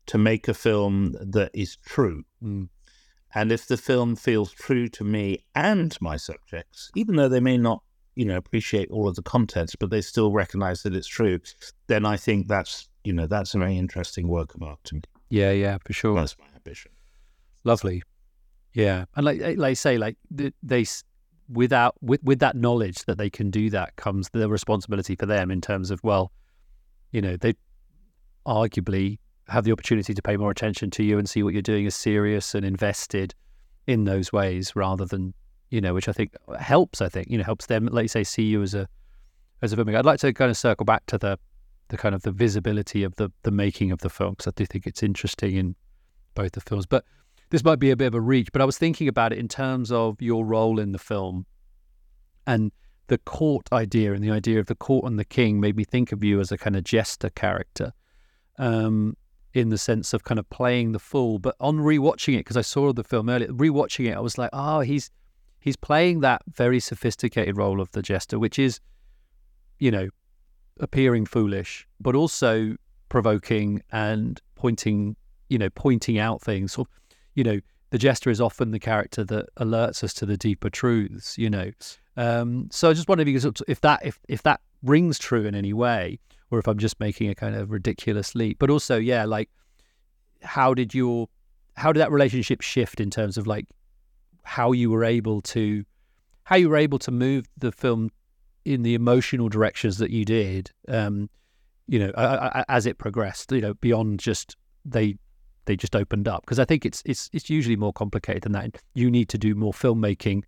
[0.07, 2.23] to make a film that is true.
[2.41, 2.69] Mm.
[3.35, 7.57] And if the film feels true to me and my subjects, even though they may
[7.57, 7.83] not,
[8.17, 11.39] you know, appreciate all of the contents, but they still recognize that it's true,
[11.87, 15.03] then I think that's, you know, that's a very interesting work of art to me.
[15.29, 16.17] Yeah, yeah, for sure.
[16.17, 16.91] That's my ambition.
[17.63, 18.03] Lovely.
[18.75, 19.05] Yeah.
[19.15, 20.85] And like, like I say, like they,
[21.53, 25.51] without with with that knowledge that they can do that comes the responsibility for them
[25.51, 26.33] in terms of well,
[27.13, 27.55] you know, they
[28.47, 29.19] arguably
[29.51, 31.95] have the opportunity to pay more attention to you and see what you're doing as
[31.95, 33.35] serious and invested
[33.87, 35.35] in those ways rather than
[35.71, 37.01] you know, which I think helps.
[37.01, 38.89] I think you know helps them, like you say, see you as a
[39.63, 39.97] as a filmmaker.
[39.97, 41.39] I'd like to kind of circle back to the
[41.89, 44.67] the kind of the visibility of the the making of the film because I do
[44.67, 45.77] think it's interesting in
[46.35, 47.05] both the films, but
[47.51, 49.49] this might be a bit of a reach, but I was thinking about it in
[49.49, 51.47] terms of your role in the film
[52.47, 52.71] and
[53.09, 56.13] the court idea and the idea of the court and the king made me think
[56.13, 57.93] of you as a kind of jester character
[58.59, 59.17] um,
[59.53, 61.39] in the sense of kind of playing the fool.
[61.39, 64.51] But on rewatching it, because I saw the film earlier, rewatching it, I was like,
[64.53, 65.11] oh, he's
[65.61, 68.81] he's playing that very sophisticated role of the jester, which is,
[69.79, 70.09] you know,
[70.79, 72.77] appearing foolish, but also
[73.09, 75.17] provoking and pointing,
[75.49, 76.77] you know, pointing out things.
[77.35, 77.61] You know,
[77.91, 81.71] the jester is often the character that alerts us to the deeper truths, you know.
[82.17, 85.73] Um, so I just wonder if, if that if if that rings true in any
[85.73, 86.19] way,
[86.51, 88.59] or if I'm just making a kind of ridiculous leap.
[88.59, 89.51] But also, yeah, like
[90.43, 91.29] how did your
[91.77, 93.67] how did that relationship shift in terms of like
[94.43, 95.85] how you were able to
[96.45, 98.11] how you were able to move the film
[98.65, 101.29] in the emotional directions that you did um
[101.87, 102.11] you know
[102.69, 105.17] as it progressed you know beyond just they
[105.67, 108.83] they just opened up because I think it's it's it's usually more complicated than that.
[108.95, 110.43] You need to do more filmmaking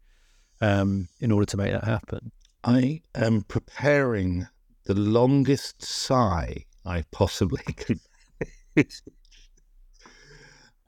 [0.60, 2.32] um, in order to make that happen.
[2.64, 4.48] I am preparing
[4.84, 8.00] the longest sigh I possibly can.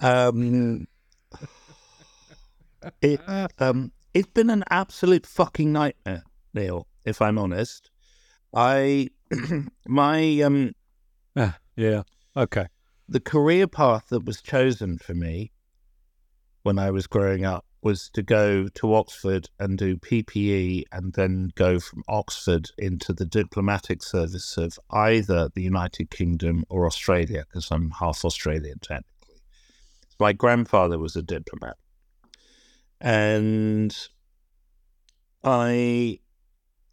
[0.00, 0.86] um,
[3.02, 3.20] it
[3.58, 6.86] um, it's been an absolute fucking nightmare, Neil.
[7.04, 7.90] If I'm honest,
[8.54, 9.10] I
[9.86, 10.72] my um,
[11.36, 12.02] ah, yeah,
[12.36, 12.66] okay
[13.08, 15.52] the career path that was chosen for me
[16.62, 21.52] when I was growing up was to go to Oxford and do PPE and then
[21.54, 27.70] go from Oxford into the diplomatic service of either the United Kingdom or Australia, because
[27.70, 29.36] I'm half Australian technically.
[30.18, 31.76] My grandfather was a diplomat.
[33.02, 33.94] And
[35.44, 36.20] I,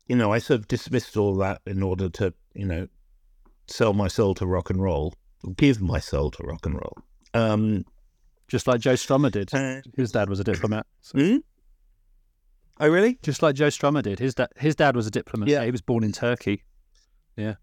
[0.08, 2.88] you know, I sort of dismissed all that in order to, you know,
[3.68, 5.14] sell my soul to rock and roll,
[5.56, 6.98] give my soul to rock and roll.
[7.34, 7.86] Um,
[8.52, 9.54] Just like Joe Strummer did.
[9.54, 10.86] Uh, His dad was a diplomat.
[11.14, 11.38] hmm?
[12.82, 13.18] Oh, really?
[13.24, 14.20] Just like Joe Strummer did.
[14.20, 15.48] His dad his dad was a diplomat.
[15.48, 15.64] Yeah.
[15.64, 16.66] He was born in Turkey.
[17.38, 17.54] Yeah.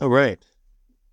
[0.00, 0.44] Oh, right.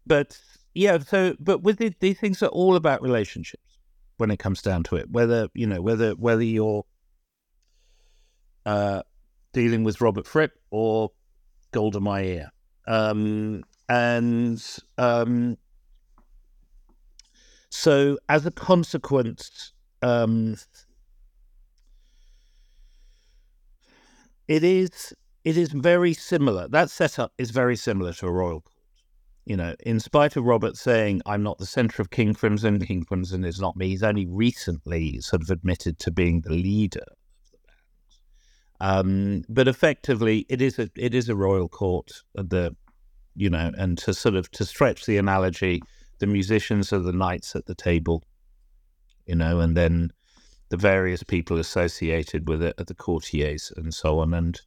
[0.08, 0.39] But
[0.73, 3.78] yeah, so but with it, these things are all about relationships
[4.17, 5.12] when it comes down to it.
[5.12, 6.84] Whether you know whether whether you're
[8.65, 9.04] uh,
[9.54, 11.12] dealing with Robert Fripp or
[11.71, 12.49] Golda Meir,
[12.88, 14.60] um, and
[14.97, 15.58] um,
[17.74, 20.58] so as a consequence, um,
[24.48, 25.12] it is
[25.44, 26.68] it is very similar.
[26.68, 28.74] That setup is very similar to a royal court.
[29.46, 33.06] You know, in spite of Robert saying, I'm not the centre of King Crimson, King
[33.06, 37.04] Crimson is not me, he's only recently sort of admitted to being the leader.
[38.80, 42.12] Um, but effectively, it is a it is a royal court.
[42.38, 42.76] uh, The
[43.36, 45.82] you know, and to sort of to stretch the analogy,
[46.24, 48.24] the musicians are the knights at the table,
[49.26, 50.10] you know, and then
[50.70, 54.34] the various people associated with it are the courtiers and so on.
[54.34, 54.62] And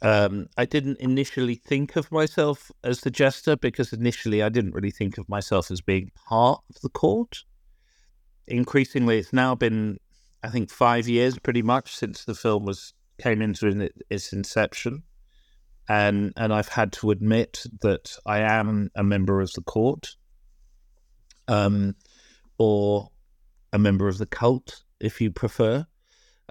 [0.00, 4.90] um, I didn't initially think of myself as the jester because initially I didn't really
[4.90, 7.44] think of myself as being part of the court.
[8.46, 9.98] Increasingly, it's now been,
[10.42, 15.02] I think, five years pretty much since the film was came into its inception,
[15.86, 20.16] and and I've had to admit that I am a member of the court,
[21.48, 21.94] um,
[22.58, 23.10] or
[23.72, 25.86] a member of the cult, if you prefer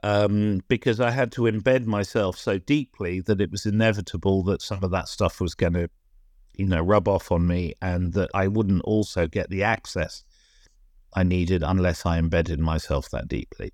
[0.03, 4.83] um, because I had to embed myself so deeply that it was inevitable that some
[4.83, 5.89] of that stuff was going to,
[6.53, 10.23] you know, rub off on me, and that I wouldn't also get the access
[11.13, 13.73] I needed unless I embedded myself that deeply.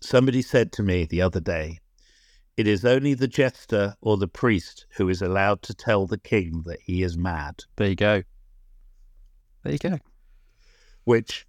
[0.00, 1.78] Somebody said to me the other day,
[2.56, 6.62] "It is only the jester or the priest who is allowed to tell the king
[6.64, 8.22] that he is mad," There you go.
[9.62, 9.98] There you go.
[11.04, 11.46] which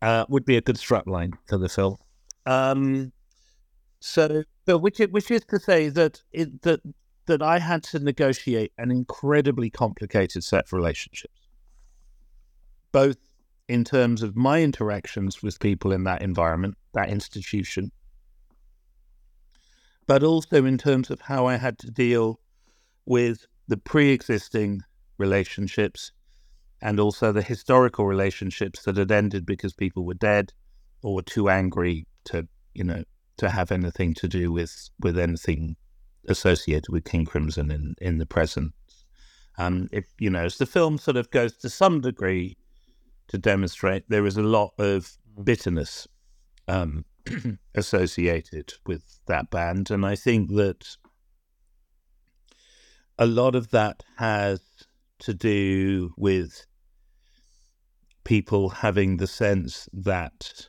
[0.00, 1.96] uh, would be a good strapline for the film.
[2.46, 3.12] Um,
[4.00, 6.80] so, but which is, which is to say that it, that
[7.26, 11.48] that I had to negotiate an incredibly complicated set of relationships,
[12.90, 13.16] both
[13.68, 17.92] in terms of my interactions with people in that environment, that institution,
[20.08, 22.40] but also in terms of how I had to deal
[23.06, 24.82] with the pre-existing
[25.16, 26.10] relationships
[26.82, 30.52] and also the historical relationships that had ended because people were dead
[31.02, 33.04] or were too angry to, you know,
[33.38, 35.76] to have anything to do with with anything
[36.28, 38.72] associated with King Crimson in in the present.
[39.58, 42.56] Um, if you know, as the film sort of goes to some degree
[43.28, 46.08] to demonstrate, there is a lot of bitterness
[46.68, 47.04] um,
[47.74, 50.96] associated with that band, and I think that
[53.18, 54.60] a lot of that has
[55.20, 56.66] to do with
[58.24, 60.68] people having the sense that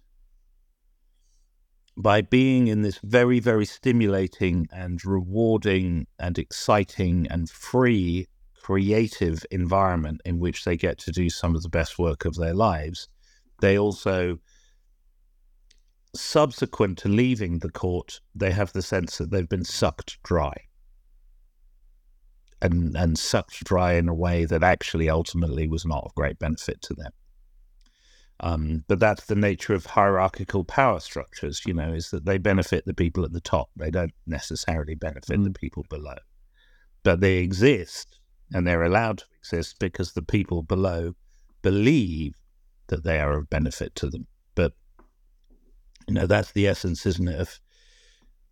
[1.95, 8.27] by being in this very, very stimulating and rewarding and exciting and free
[8.61, 12.53] creative environment in which they get to do some of the best work of their
[12.53, 13.07] lives,
[13.61, 14.39] they also,
[16.15, 20.53] subsequent to leaving the court, they have the sense that they've been sucked dry.
[22.61, 26.81] And, and sucked dry in a way that actually ultimately was not of great benefit
[26.83, 27.11] to them.
[28.39, 32.85] Um, but that's the nature of hierarchical power structures, you know, is that they benefit
[32.85, 33.69] the people at the top.
[33.75, 36.17] They don't necessarily benefit the people below.
[37.03, 38.19] But they exist
[38.51, 41.13] and they're allowed to exist because the people below
[41.61, 42.33] believe
[42.87, 44.27] that they are of benefit to them.
[44.55, 44.73] But,
[46.07, 47.59] you know, that's the essence, isn't it, of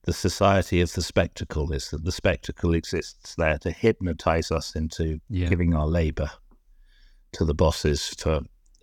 [0.04, 5.20] the society of the spectacle, is that the spectacle exists there to hypnotize us into
[5.30, 5.50] Yeah.
[5.50, 6.30] giving our labor
[7.34, 8.42] to the bosses for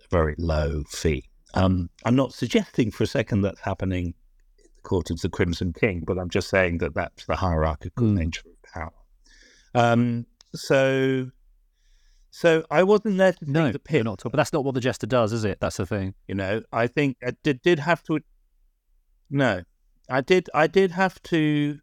[0.09, 1.23] very low fee.
[1.53, 4.05] Um, I'm not suggesting for a second that's happening
[4.59, 8.05] in the court of the Crimson King, but I'm just saying that that's the hierarchical
[8.05, 8.13] Mm.
[8.13, 8.91] nature of power.
[9.73, 11.31] Um, so,
[12.31, 14.21] so I wasn't there to No, the you're not.
[14.23, 15.59] But that's not what the jester does, is it?
[15.59, 16.13] That's the thing.
[16.27, 18.19] You know, I think I did did have to.
[19.29, 19.63] No,
[20.09, 20.49] I did.
[20.53, 21.79] I did have to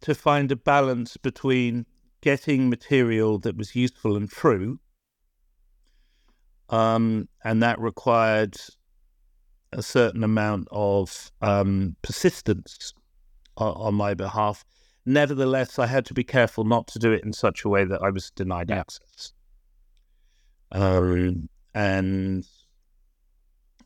[0.00, 1.84] to find a balance between
[2.20, 4.78] getting material that was useful and true,
[6.70, 8.56] um, and that required
[9.72, 12.92] a certain amount of um, persistence
[13.56, 14.64] on, on my behalf.
[15.04, 18.02] Nevertheless, I had to be careful not to do it in such a way that
[18.02, 19.32] I was denied access.
[20.72, 22.46] Um, and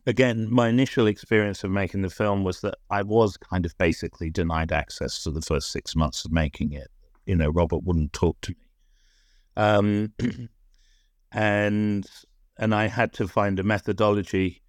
[0.06, 4.30] again, my initial experience of making the film was that I was kind of basically
[4.30, 6.88] denied access for the first six months of making it.
[7.26, 8.66] You know, Robert wouldn't talk to me,
[9.56, 10.12] um,
[11.32, 12.04] and
[12.62, 14.62] and I had to find a methodology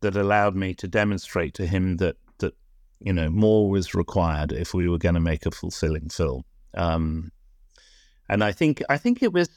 [0.00, 2.54] that allowed me to demonstrate to him that that
[2.98, 6.42] you know more was required if we were going to make a fulfilling film.
[6.74, 7.30] Um,
[8.28, 9.48] and I think I think it was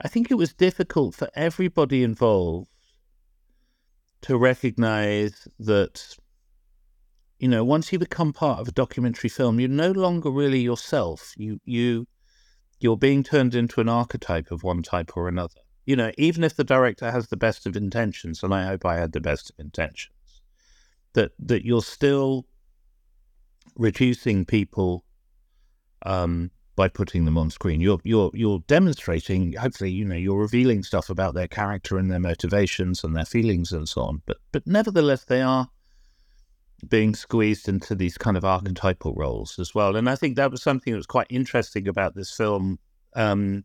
[0.00, 2.68] I think it was difficult for everybody involved
[4.22, 6.16] to recognize that,
[7.38, 11.32] you know, once you become part of a documentary film, you're no longer really yourself.
[11.36, 12.08] You you
[12.78, 15.60] you're being turned into an archetype of one type or another.
[15.84, 18.96] You know, even if the director has the best of intentions, and I hope I
[18.96, 20.42] had the best of intentions,
[21.14, 22.46] that that you're still
[23.76, 25.04] reducing people
[26.04, 27.80] um, by putting them on screen.
[27.80, 32.20] You're you're you're demonstrating, hopefully, you know, you're revealing stuff about their character and their
[32.20, 34.22] motivations and their feelings and so on.
[34.26, 35.70] But but nevertheless, they are
[36.88, 39.96] being squeezed into these kind of archetypal roles as well.
[39.96, 42.78] And I think that was something that was quite interesting about this film.
[43.14, 43.64] Um,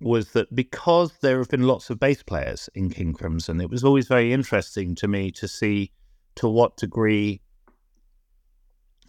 [0.00, 3.84] was that because there have been lots of bass players in King Crimson, it was
[3.84, 5.92] always very interesting to me to see
[6.36, 7.40] to what degree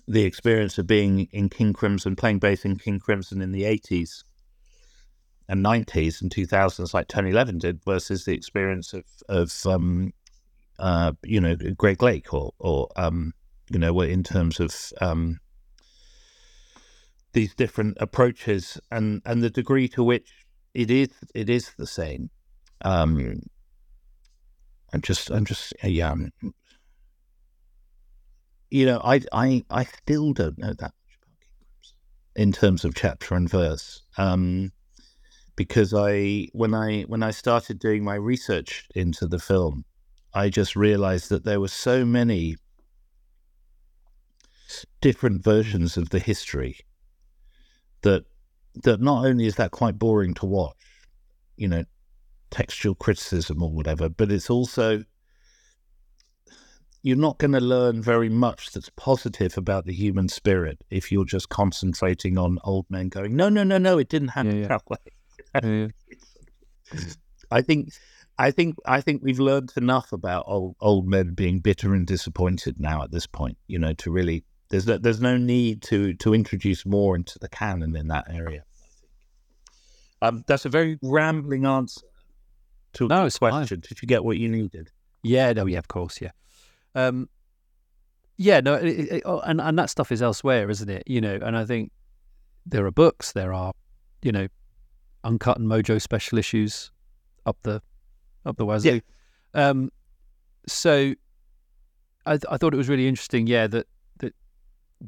[0.07, 4.23] the experience of being in King Crimson, playing bass in King Crimson in the 80s
[5.47, 10.13] and 90s and 2000s, like Tony Levin did, versus the experience of, of um,
[10.79, 13.33] uh, you know, Greg Lake or, or um,
[13.69, 15.39] you know, in terms of um,
[17.33, 20.29] these different approaches and, and the degree to which
[20.73, 22.29] it is it is the same.
[22.83, 23.41] Um,
[24.91, 26.31] I'm just I'm just yeah, I'm
[28.69, 30.93] you know, I I I still don't know that
[32.35, 34.01] in terms of chapter and verse.
[34.17, 34.71] Um,
[35.55, 39.85] because I when I when I started doing my research into the film,
[40.33, 42.57] I just realized that there were so many
[45.01, 46.79] different versions of the history
[48.01, 48.25] that
[48.83, 50.77] that not only is that quite boring to watch,
[51.57, 51.83] you know,
[52.49, 55.03] textual criticism or whatever, but it's also
[57.03, 61.25] you're not going to learn very much that's positive about the human spirit if you're
[61.25, 64.67] just concentrating on old men going, no, no, no, no, it didn't happen yeah, yeah.
[64.67, 65.91] that way.
[66.91, 66.99] yeah,
[67.51, 67.89] I think,
[68.37, 72.79] I think, I think we've learned enough about old old men being bitter and disappointed
[72.79, 73.57] now at this point.
[73.67, 77.49] You know, to really there's no, there's no need to to introduce more into the
[77.49, 78.63] canon in that area.
[80.21, 82.07] Um, that's a very rambling answer
[82.93, 83.81] to no, a question.
[83.81, 83.87] Fine.
[83.87, 84.91] Did you get what you needed?
[85.21, 86.31] Yeah, no, yeah, of course, yeah.
[86.95, 87.29] Um,
[88.37, 91.03] yeah, no, it, it, oh, and and that stuff is elsewhere, isn't it?
[91.05, 91.91] You know, and I think
[92.65, 93.73] there are books, there are,
[94.21, 94.47] you know,
[95.23, 96.91] uncut and mojo special issues
[97.45, 97.81] up the
[98.45, 99.01] up the wazoo.
[99.53, 99.69] Yeah.
[99.69, 99.91] Um,
[100.67, 101.13] so
[102.25, 103.87] I, I thought it was really interesting, yeah, that
[104.19, 104.33] that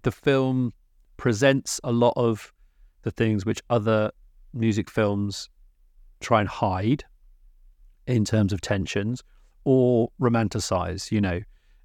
[0.04, 0.74] the film
[1.18, 2.52] presents a lot of
[3.04, 4.12] the things which other
[4.54, 5.50] music films
[6.20, 7.04] try and hide
[8.08, 9.24] in terms of tensions
[9.64, 11.42] or romanticize, you know.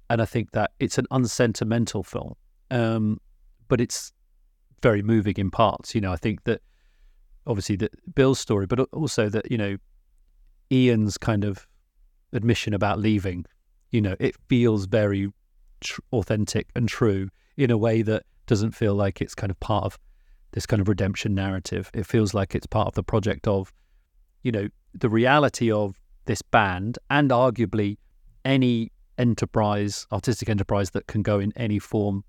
[0.09, 2.35] And I think that it's an unsentimental film,
[2.69, 3.19] um,
[3.69, 4.11] but it's
[4.81, 5.95] very moving in parts.
[5.95, 6.61] You know, I think that
[7.47, 9.77] obviously that Bill's story, but also that you know
[10.71, 11.67] Ian's kind of
[12.33, 13.45] admission about leaving.
[13.89, 15.31] You know, it feels very
[15.81, 19.85] tr- authentic and true in a way that doesn't feel like it's kind of part
[19.85, 19.99] of
[20.51, 21.91] this kind of redemption narrative.
[21.93, 23.73] It feels like it's part of the project of,
[24.43, 27.97] you know, the reality of this band and arguably
[28.43, 32.23] any enterprise, artistic enterprise that can go in any form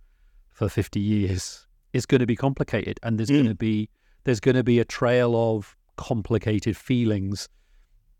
[0.50, 3.36] for 50 years is going to be complicated and there's mm.
[3.36, 3.88] going to be
[4.24, 7.48] there's going to be a trail of complicated feelings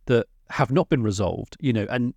[0.07, 2.15] that have not been resolved you know and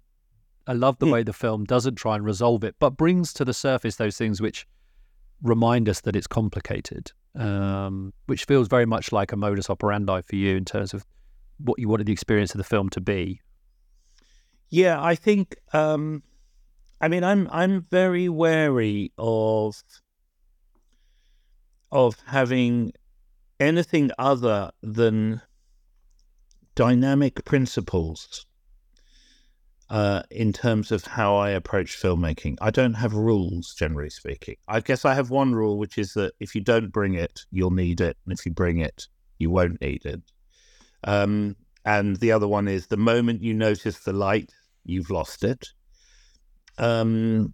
[0.68, 1.12] i love the mm.
[1.12, 4.42] way the film doesn't try and resolve it but brings to the surface those things
[4.42, 4.68] which
[5.42, 10.38] remind us that it's complicated um, which feels very much like a modus operandi for
[10.38, 11.06] you in terms of
[11.58, 13.42] what you wanted the experience of the film to be
[14.70, 16.24] yeah i think um,
[17.02, 19.84] I mean, I'm I'm very wary of
[21.92, 22.94] of having
[23.60, 25.42] anything other than
[26.76, 28.46] dynamic principles
[29.90, 32.58] uh, in terms of how I approach filmmaking.
[32.62, 34.56] I don't have rules, generally speaking.
[34.68, 37.72] I guess I have one rule, which is that if you don't bring it, you'll
[37.72, 39.08] need it, and if you bring it,
[39.38, 40.22] you won't need it.
[41.04, 41.56] Um,
[41.86, 44.52] and the other one is the moment you notice the light,
[44.84, 45.68] you've lost it.
[46.78, 47.54] Um,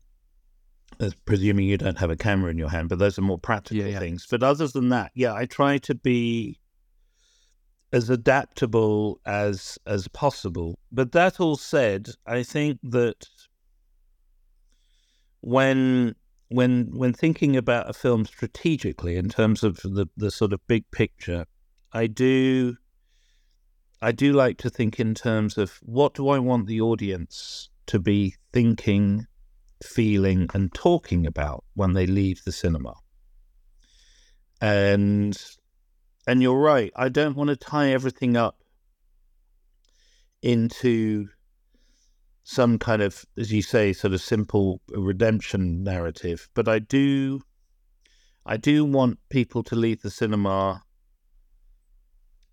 [1.26, 3.94] presuming you don't have a camera in your hand, but those are more practical yeah,
[3.94, 4.00] yeah.
[4.00, 4.26] things.
[4.30, 6.61] But other than that, yeah, I try to be
[7.94, 10.80] as adaptable as as possible.
[10.92, 13.28] But that all said, I think that
[15.42, 16.16] when
[16.50, 20.90] when when thinking about a film strategically in terms of the, the sort of big
[20.92, 21.46] picture,
[21.94, 22.78] I do
[24.02, 28.00] I do like to think in terms of what do I want the audience to
[28.00, 29.28] be thinking,
[29.84, 32.96] feeling, and talking about when they leave the cinema.
[34.60, 35.40] And
[36.28, 38.58] and you're right, I don't want to tie everything up
[40.42, 41.28] into
[42.44, 46.50] some kind of, as you say, sort of simple redemption narrative.
[46.54, 47.42] But I do,
[48.46, 50.82] I do want people to leave the cinema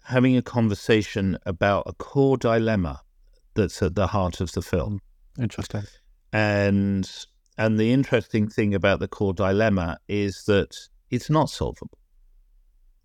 [0.04, 3.02] having a conversation about a core dilemma
[3.54, 5.00] that's at the heart of the film.
[5.38, 5.82] Interesting.
[6.32, 7.10] And
[7.58, 10.76] and the interesting thing about the core dilemma is that
[11.10, 11.98] it's not solvable.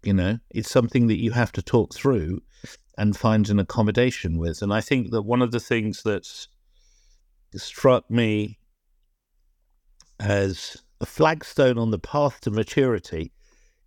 [0.04, 2.41] You know, it's something that you have to talk through
[2.97, 4.62] and find an accommodation with.
[4.62, 6.28] And I think that one of the things that
[7.56, 8.60] struck me
[10.20, 13.32] as a flagstone on the path to maturity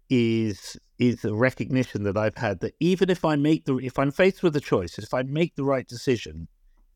[0.09, 4.11] is is a recognition that I've had that even if I make the if I'm
[4.11, 6.49] faced with a choice, if I make the right decision,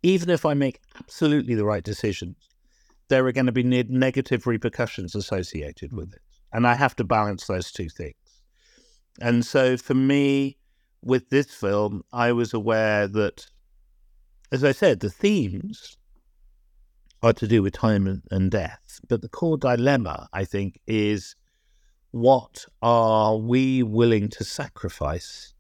[0.03, 2.37] even if I make absolutely the right decisions,
[3.09, 7.05] there are going to be ne- negative repercussions associated with it, and I have to
[7.05, 8.15] balance those two things.
[9.21, 10.57] And so for me,
[11.03, 13.47] with this film, I was aware that,
[14.53, 15.97] as I said, the themes
[17.23, 19.01] are to do with time and death.
[19.09, 21.37] But the core dilemma, I think, is
[22.13, 25.55] what are we willing to sacrifice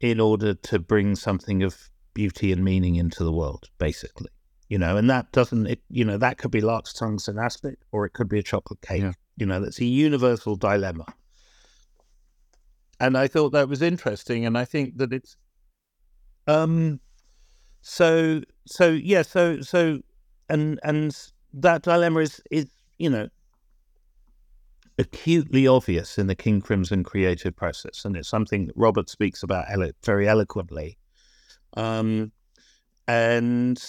[0.00, 4.28] in order to bring something of beauty and meaning into the world, basically?
[4.68, 7.76] You know, and that doesn't, it, you know, that could be Larks' Tongues in Aspic,
[7.90, 9.02] or it could be a chocolate cake.
[9.02, 9.12] Yeah.
[9.38, 11.06] You know, that's a universal dilemma.
[13.00, 14.44] And I thought that was interesting.
[14.44, 15.36] And I think that it's,
[16.46, 17.00] um,
[17.80, 20.00] so, so, yeah, so, so
[20.48, 21.16] and and
[21.52, 22.66] that dilemma is is
[22.98, 23.28] you know
[24.98, 29.66] acutely obvious in the King Crimson creative process, and it's something that Robert speaks about
[30.04, 30.98] very eloquently.
[31.76, 32.32] Um,
[33.06, 33.80] and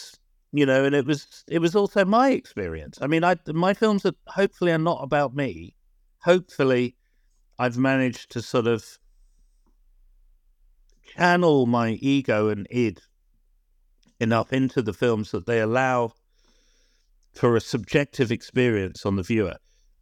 [0.52, 3.00] you know, and it was it was also my experience.
[3.02, 5.76] I mean, I my films are hopefully are not about me.
[6.20, 6.96] Hopefully,
[7.60, 8.98] I've managed to sort of
[11.18, 13.02] channel my ego and id
[14.20, 16.14] enough into the films that they allow
[17.34, 19.56] for a subjective experience on the viewer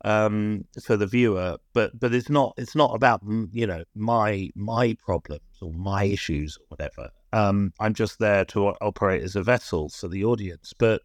[0.05, 4.95] um, for the viewer but but it's not it's not about you know my my
[5.03, 7.09] problems or my issues or whatever.
[7.33, 11.01] Um, i'm just there to operate as a vessel for the audience but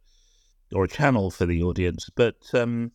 [0.72, 2.92] or a channel for the audience but um,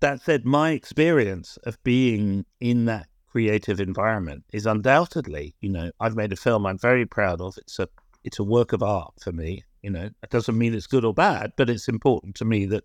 [0.00, 6.14] that said my experience of being in that creative environment is undoubtedly you know i've
[6.14, 7.88] made a film i'm very proud of it's a
[8.22, 11.12] it's a work of art for me you know, it doesn't mean it's good or
[11.12, 12.84] bad, but it's important to me that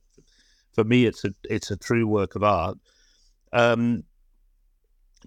[0.73, 2.77] for me it's a it's a true work of art.
[3.53, 4.03] Um,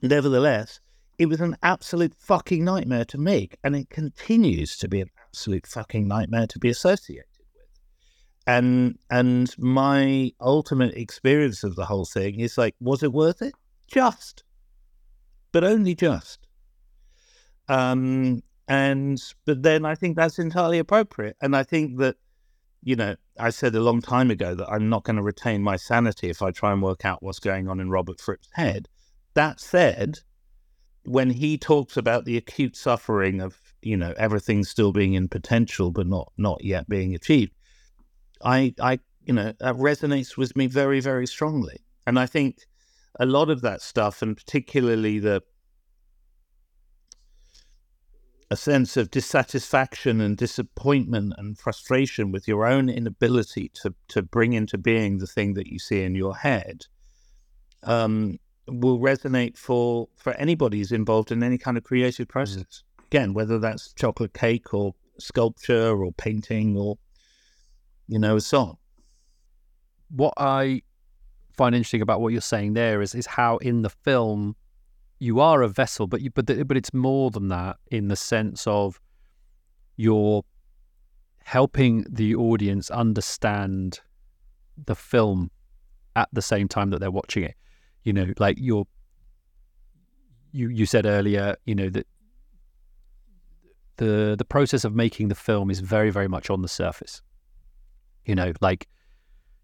[0.03, 0.80] nevertheless,
[1.18, 5.66] it was an absolute fucking nightmare to make, and it continues to be an absolute
[5.66, 7.24] fucking nightmare to be associated.
[8.47, 13.55] And and my ultimate experience of the whole thing is like, was it worth it?
[13.86, 14.43] Just,
[15.53, 16.47] but only just.
[17.68, 21.36] Um, and but then I think that's entirely appropriate.
[21.40, 22.16] And I think that,
[22.82, 25.76] you know, I said a long time ago that I'm not going to retain my
[25.76, 28.88] sanity if I try and work out what's going on in Robert Fripp's head.
[29.34, 30.18] That said,
[31.05, 35.90] when he talks about the acute suffering of, you know, everything still being in potential
[35.90, 37.53] but not not yet being achieved,
[38.45, 41.84] I I you know, that resonates with me very, very strongly.
[42.07, 42.66] And I think
[43.20, 45.43] a lot of that stuff, and particularly the
[48.51, 54.53] a sense of dissatisfaction and disappointment and frustration with your own inability to, to bring
[54.53, 56.84] into being the thing that you see in your head
[57.82, 58.38] um,
[58.68, 62.62] will resonate for, for anybody who's involved in any kind of creative process.
[63.01, 63.05] Mm.
[63.07, 66.99] Again, whether that's chocolate cake or sculpture or painting or,
[68.13, 68.77] you know, a song.
[70.11, 70.83] What I
[71.57, 74.55] find interesting about what you're saying there is, is how in the film
[75.19, 78.17] you are a vessel, but you, but the, but it's more than that in the
[78.17, 79.01] sense of
[79.97, 80.45] you're
[81.43, 84.01] helping the audience understand
[84.85, 85.51] the film
[86.15, 87.55] at the same time that they're watching it.
[88.05, 88.87] You know, like you're
[90.53, 92.07] you you said earlier, you know that
[93.97, 97.23] the the process of making the film is very very much on the surface.
[98.25, 98.89] You know, like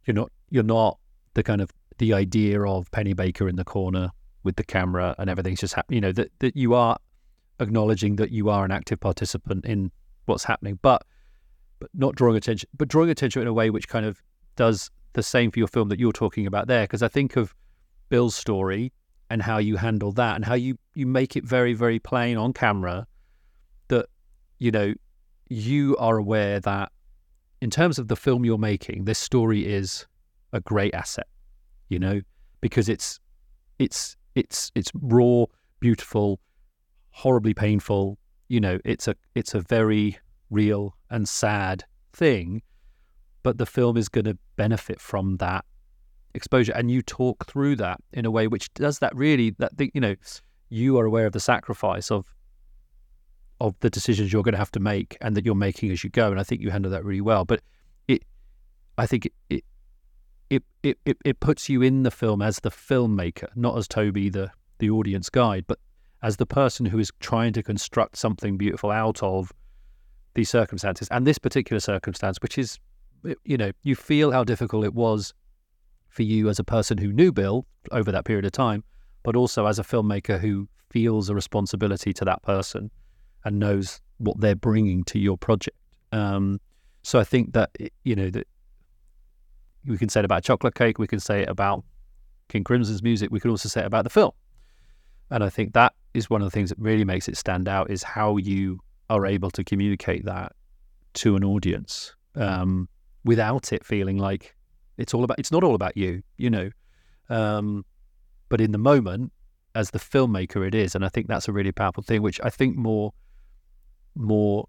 [0.04, 0.98] you're not you're not
[1.34, 4.10] the kind of the idea of Pennebaker in the corner
[4.42, 5.96] with the camera and everything's just happening.
[5.96, 6.98] You know that that you are
[7.60, 9.90] acknowledging that you are an active participant in
[10.26, 11.04] what's happening, but
[11.78, 14.20] but not drawing attention, but drawing attention in a way which kind of
[14.56, 16.84] does the same for your film that you're talking about there.
[16.84, 17.54] Because I think of
[18.08, 18.92] Bill's story
[19.30, 22.52] and how you handle that and how you you make it very very plain on
[22.52, 23.06] camera
[23.88, 24.06] that
[24.58, 24.94] you know
[25.48, 26.92] you are aware that
[27.60, 30.06] in terms of the film you're making, this story is
[30.52, 31.26] a great asset.
[31.88, 32.20] You know,
[32.60, 33.18] because it's
[33.78, 35.46] it's it's it's raw,
[35.80, 36.40] beautiful,
[37.10, 38.18] horribly painful.
[38.48, 40.18] You know, it's a it's a very
[40.50, 42.62] real and sad thing,
[43.42, 45.64] but the film is going to benefit from that
[46.34, 50.00] exposure, and you talk through that in a way which does that really that you
[50.00, 50.14] know
[50.68, 52.26] you are aware of the sacrifice of
[53.60, 56.10] of the decisions you're going to have to make and that you're making as you
[56.10, 57.44] go, and I think you handle that really well.
[57.44, 57.60] But
[58.06, 58.22] it,
[58.96, 59.64] I think it, it
[60.82, 64.50] it, it, it, puts you in the film as the filmmaker, not as Toby, the,
[64.78, 65.78] the audience guide, but
[66.22, 69.52] as the person who is trying to construct something beautiful out of
[70.34, 71.08] these circumstances.
[71.10, 72.78] And this particular circumstance, which is,
[73.44, 75.34] you know, you feel how difficult it was
[76.08, 78.84] for you as a person who knew Bill over that period of time,
[79.22, 82.90] but also as a filmmaker who feels a responsibility to that person
[83.48, 85.76] and knows what they're bringing to your project.
[86.12, 86.60] Um,
[87.02, 87.70] so I think that,
[88.04, 88.46] you know, that
[89.86, 90.98] we can say it about chocolate cake.
[90.98, 91.82] We can say it about
[92.48, 93.30] King Crimson's music.
[93.30, 94.32] We can also say it about the film.
[95.30, 97.90] And I think that is one of the things that really makes it stand out
[97.90, 100.52] is how you are able to communicate that
[101.14, 102.86] to an audience um,
[103.24, 104.54] without it feeling like
[104.98, 105.38] it's all about.
[105.38, 106.70] It's not all about you, you know.
[107.30, 107.86] Um,
[108.50, 109.32] but in the moment,
[109.74, 112.50] as the filmmaker, it is, and I think that's a really powerful thing, which I
[112.50, 113.12] think more
[114.18, 114.68] more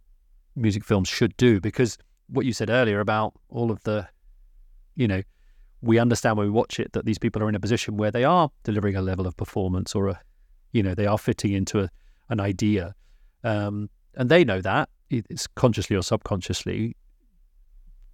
[0.56, 1.97] music films should do because
[2.28, 4.08] what you said earlier about all of the
[5.00, 5.22] you know,
[5.82, 8.26] we understand when we watch it that these people are in a position where they
[8.26, 10.20] are delivering a level of performance or a,
[10.74, 11.89] you know, they are fitting into a,
[12.28, 12.93] an idea,
[13.45, 16.95] um, and they know that it's consciously or subconsciously.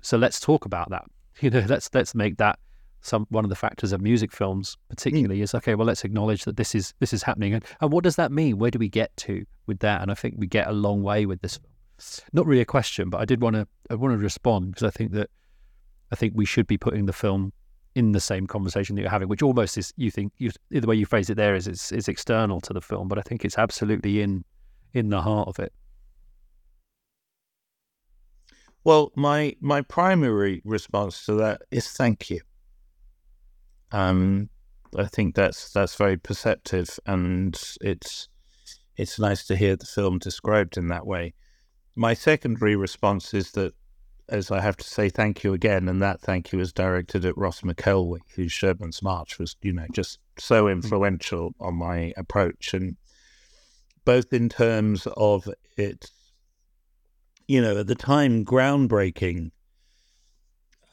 [0.02, 1.04] So let's talk about that.
[1.42, 2.58] You know, let's let's make that
[3.06, 5.44] some one of the factors of music films, particularly, mm.
[5.44, 5.76] is okay.
[5.76, 8.58] Well, let's acknowledge that this is this is happening, and, and what does that mean?
[8.58, 10.02] Where do we get to with that?
[10.02, 11.60] And I think we get a long way with this.
[12.34, 14.90] Not really a question, but I did want to I want to respond because I
[14.90, 15.30] think that
[16.12, 17.54] I think we should be putting the film
[17.94, 20.96] in the same conversation that you're having, which almost is you think you, the way
[20.96, 23.58] you phrase it there is it's, it's external to the film, but I think it's
[23.58, 24.44] absolutely in
[24.94, 25.72] in the heart of it.
[28.84, 32.42] Well, my my primary response to that is thank you.
[33.96, 34.50] Um,
[34.98, 38.28] I think that's that's very perceptive, and it's
[38.98, 41.34] it's nice to hear the film described in that way.
[41.96, 43.74] My secondary response is that
[44.28, 47.38] as I have to say thank you again, and that thank you is directed at
[47.38, 50.74] Ross McElwee, whose Sherman's March was, you know, just so hmm.
[50.74, 52.98] influential on my approach, and
[54.04, 56.12] both in terms of its,
[57.48, 59.52] you know, at the time groundbreaking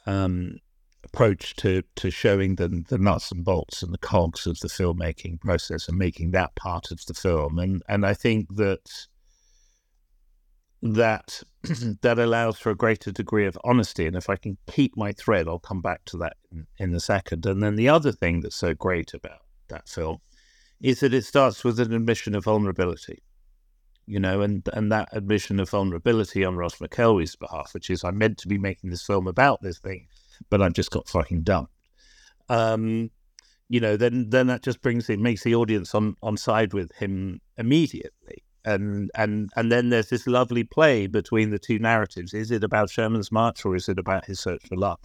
[0.06, 0.60] um,
[1.04, 5.40] approach to to showing the the nuts and bolts and the cogs of the filmmaking
[5.40, 9.06] process and making that part of the film, and and I think that
[10.82, 11.42] that
[12.02, 14.06] that allows for a greater degree of honesty.
[14.06, 17.00] And if I can keep my thread, I'll come back to that in, in a
[17.00, 17.46] second.
[17.46, 20.18] And then the other thing that's so great about that film
[20.80, 23.22] is that it starts with an admission of vulnerability.
[24.04, 28.10] You know, and and that admission of vulnerability on Ross McElwee's behalf, which is I
[28.10, 30.08] meant to be making this film about this thing,
[30.50, 31.72] but I've just got fucking dumped.
[32.48, 33.10] Um,
[33.68, 36.92] you know, then then that just brings it makes the audience on on side with
[36.92, 42.34] him immediately and and and then there's this lovely play between the two narratives.
[42.34, 45.00] Is it about Sherman's March or is it about his search for love?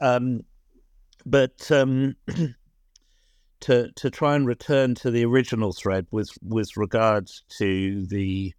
[0.00, 0.40] Um,
[1.24, 2.16] but um,
[3.60, 8.52] to to try and return to the original thread with with regards to the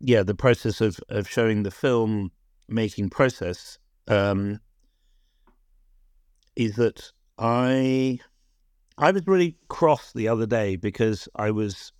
[0.00, 2.30] yeah the process of of showing the film
[2.68, 4.60] making process um,
[6.56, 8.18] is that I
[8.98, 11.92] I was really cross the other day because I was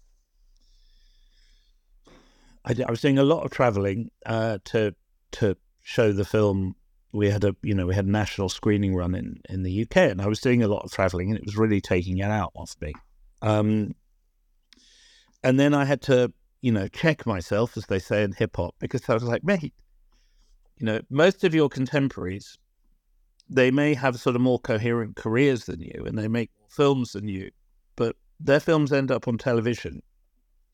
[2.64, 4.94] I, I was doing a lot of traveling uh, to
[5.32, 6.76] to show the film.
[7.12, 9.96] We had a you know we had a national screening run in in the UK,
[9.96, 12.52] and I was doing a lot of traveling, and it was really taking it out
[12.56, 12.92] of me.
[13.42, 13.94] Um,
[15.42, 18.74] and then I had to you know check myself, as they say in hip hop,
[18.78, 19.74] because I was like, mate,
[20.78, 22.58] you know, most of your contemporaries,
[23.48, 27.28] they may have sort of more coherent careers than you, and they make films than
[27.28, 27.50] you,
[27.96, 30.02] but their films end up on television,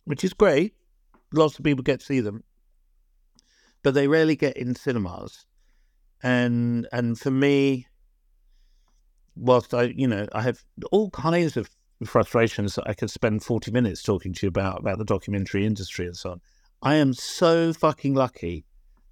[0.04, 0.74] which is great
[1.32, 2.42] lots of people get to see them,
[3.82, 5.46] but they rarely get in cinemas.
[6.22, 7.86] And and for me,
[9.36, 11.70] whilst I you know I have all kinds of
[12.04, 16.06] frustrations that I could spend 40 minutes talking to you about, about the documentary industry
[16.06, 16.40] and so on.
[16.80, 18.64] I am so fucking lucky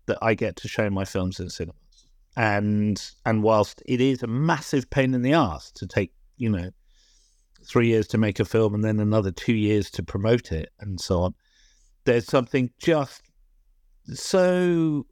[0.07, 1.81] that I get to show my films in cinemas.
[2.37, 6.70] And and whilst it is a massive pain in the ass to take, you know,
[7.64, 11.01] three years to make a film and then another two years to promote it and
[11.01, 11.34] so on,
[12.05, 13.22] there's something just
[14.14, 15.07] so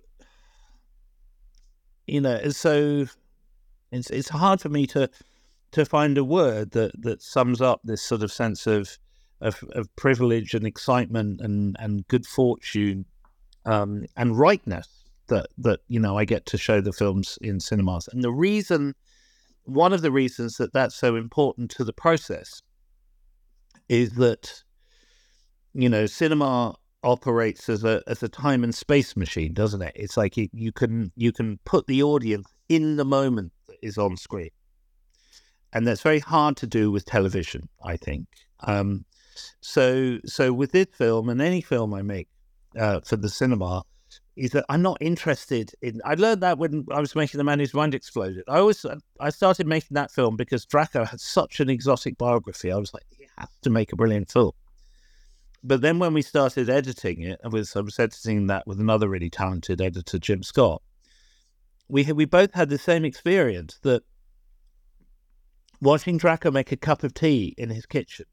[2.07, 3.07] you know, so
[3.91, 5.09] it's it's hard for me to
[5.73, 8.99] to find a word that that sums up this sort of sense of
[9.41, 13.07] of, of privilege and excitement and and good fortune
[13.67, 18.09] um, and rightness that that you know I get to show the films in cinemas.
[18.13, 18.95] And the reason,
[19.65, 22.63] one of the reasons that that's so important to the process,
[23.89, 24.63] is that
[25.73, 29.93] you know cinema operates as a as a time and space machine, doesn't it?
[29.95, 33.99] It's like you, you can you can put the audience in the moment that is
[33.99, 34.51] on screen,
[35.73, 37.69] and that's very hard to do with television.
[37.83, 38.27] I think.
[38.61, 39.05] Um,
[39.61, 42.29] so so with this film and any film I make
[42.79, 43.83] uh, for the cinema,
[44.37, 46.01] is that I'm not interested in.
[46.05, 48.45] I learned that when I was making The Man Whose Mind Exploded.
[48.49, 48.85] I always
[49.21, 52.73] I started making that film because Drako had such an exotic biography.
[52.73, 54.53] I was like, he has to make a brilliant film
[55.65, 59.09] but then when we started editing it, I was, I was editing that with another
[59.09, 60.83] really talented editor, Jim Scott.
[61.89, 64.03] We we both had the same experience that
[65.81, 68.27] watching Drako make a cup of tea in his kitchen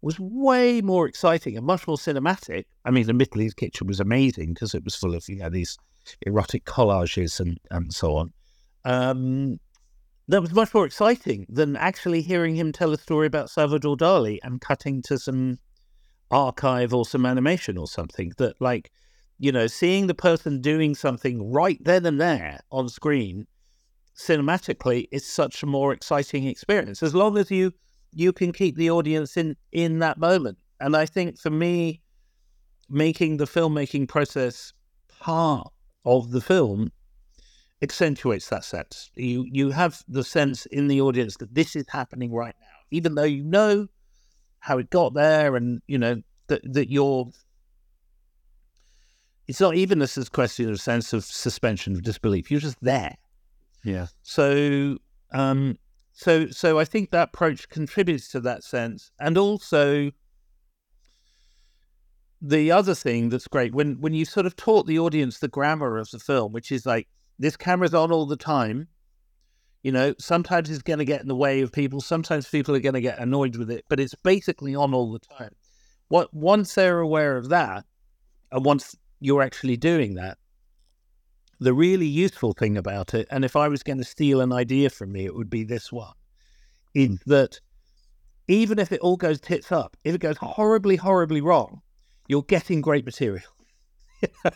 [0.00, 2.64] was way more exciting and much more cinematic.
[2.84, 5.76] I mean, admittedly, his kitchen was amazing because it was full of you know these
[6.22, 8.32] erotic collages and and so on.
[8.84, 9.58] Um,
[10.28, 14.38] that was much more exciting than actually hearing him tell a story about Salvador Dali
[14.42, 15.58] and cutting to some
[16.30, 18.90] archive or some animation or something that like
[19.38, 23.46] you know seeing the person doing something right then and there on screen
[24.14, 27.72] cinematically is such a more exciting experience as long as you
[28.12, 32.00] you can keep the audience in in that moment and i think for me
[32.88, 34.72] making the filmmaking process
[35.20, 35.70] part
[36.04, 36.90] of the film
[37.82, 42.32] accentuates that sense you you have the sense in the audience that this is happening
[42.32, 43.86] right now even though you know
[44.60, 47.28] how it got there, and you know that that you're.
[49.46, 52.50] It's not even a question of sense of suspension of disbelief.
[52.50, 53.16] You're just there.
[53.82, 54.08] Yeah.
[54.22, 54.98] So,
[55.32, 55.78] um,
[56.18, 60.10] so, so I think that approach contributes to that sense, and also
[62.42, 65.96] the other thing that's great when when you sort of taught the audience the grammar
[65.96, 67.06] of the film, which is like
[67.38, 68.88] this camera's on all the time,
[69.84, 72.00] you know, sometimes it's going to get in the way of people.
[72.00, 75.20] Sometimes people are going to get annoyed with it, but it's basically on all the
[75.20, 75.54] time.
[76.08, 77.84] What once they're aware of that,
[78.50, 80.36] and once you're actually doing that,
[81.60, 84.90] the really useful thing about it, and if I was going to steal an idea
[84.90, 86.14] from me, it would be this one:
[86.94, 87.24] is mm.
[87.24, 87.60] that
[88.46, 91.82] even if it all goes tits up, if it goes horribly, horribly wrong,
[92.28, 93.50] you're getting great material.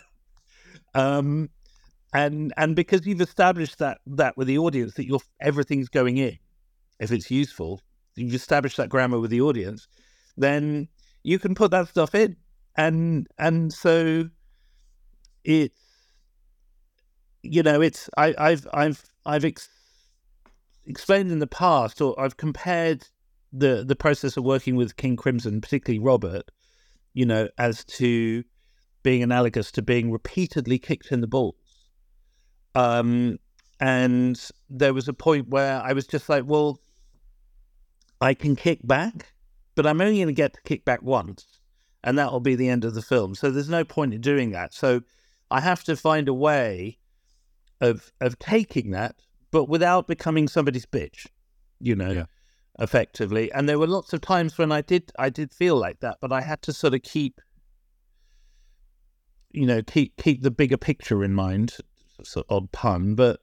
[0.95, 1.49] um,
[2.13, 6.37] and and because you've established that that with the audience that you're everything's going in
[6.99, 7.81] if it's useful
[8.15, 9.87] you've established that grammar with the audience
[10.37, 10.87] then
[11.23, 12.35] you can put that stuff in
[12.77, 14.29] and and so
[15.43, 15.82] it's
[17.43, 19.69] you know it's I, i've i've i've ex-
[20.85, 23.07] explained in the past or i've compared
[23.51, 26.49] the the process of working with king crimson particularly robert
[27.13, 28.43] you know as to
[29.03, 31.55] being analogous to being repeatedly kicked in the balls
[32.75, 33.39] um,
[33.79, 34.39] and
[34.69, 36.79] there was a point where I was just like, well,
[38.21, 39.33] I can kick back,
[39.75, 41.59] but I'm only going to get to kick back once,
[42.03, 43.35] and that'll be the end of the film.
[43.35, 44.73] So there's no point in doing that.
[44.73, 45.01] So
[45.51, 46.97] I have to find a way
[47.83, 49.15] of of taking that,
[49.51, 51.27] but without becoming somebody's bitch,
[51.79, 52.25] you know, yeah.
[52.79, 53.51] effectively.
[53.51, 56.31] And there were lots of times when I did I did feel like that, but
[56.31, 57.41] I had to sort of keep
[59.51, 61.75] you know keep keep the bigger picture in mind
[62.23, 63.41] sort of odd pun, but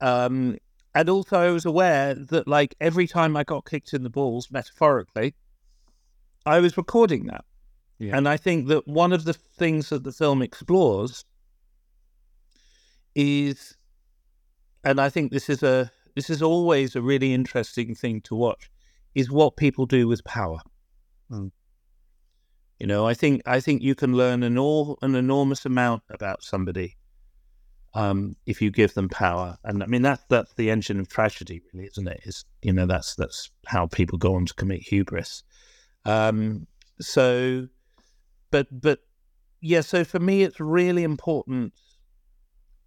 [0.00, 0.58] um,
[0.94, 4.50] and also I was aware that like every time I got kicked in the balls,
[4.50, 5.34] metaphorically,
[6.44, 7.44] I was recording that.
[7.98, 8.16] Yeah.
[8.16, 11.24] And I think that one of the things that the film explores
[13.14, 13.75] is,
[14.86, 18.70] and I think this is a this is always a really interesting thing to watch,
[19.14, 20.60] is what people do with power.
[21.30, 21.50] Mm.
[22.78, 26.44] You know, I think I think you can learn an all an enormous amount about
[26.44, 26.96] somebody
[27.94, 29.58] um, if you give them power.
[29.64, 32.20] And I mean that's that's the engine of tragedy, really, isn't it?
[32.24, 35.42] Is you know that's that's how people go on to commit hubris.
[36.04, 36.68] Um,
[37.00, 37.66] so,
[38.52, 39.00] but but
[39.60, 41.72] yeah, so for me, it's really important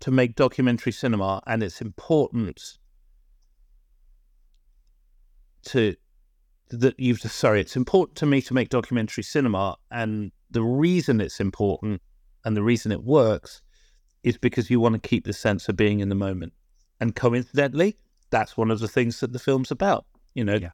[0.02, 2.78] to make documentary cinema, and it's important
[5.64, 5.96] to
[6.70, 11.40] that you've sorry, it's important to me to make documentary cinema, and the reason it's
[11.40, 12.02] important
[12.46, 13.62] and the reason it works
[14.24, 16.54] is because you want to keep the sense of being in the moment.
[17.00, 17.98] And coincidentally,
[18.30, 20.06] that's one of the things that the film's about.
[20.36, 20.72] You know, Yeah.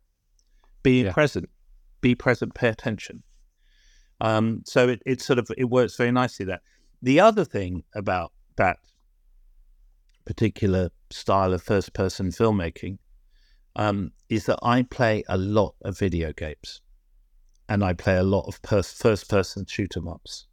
[0.84, 1.14] being Yeah.
[1.14, 1.50] present,
[2.02, 3.24] be present, pay attention.
[4.22, 6.62] Um, so it, it sort of it works very nicely there.
[7.02, 8.80] The other thing about that
[10.26, 12.98] particular style of first person filmmaking
[13.76, 16.82] um, is that I play a lot of video games
[17.70, 20.48] and I play a lot of pers- first person shoot 'em ups.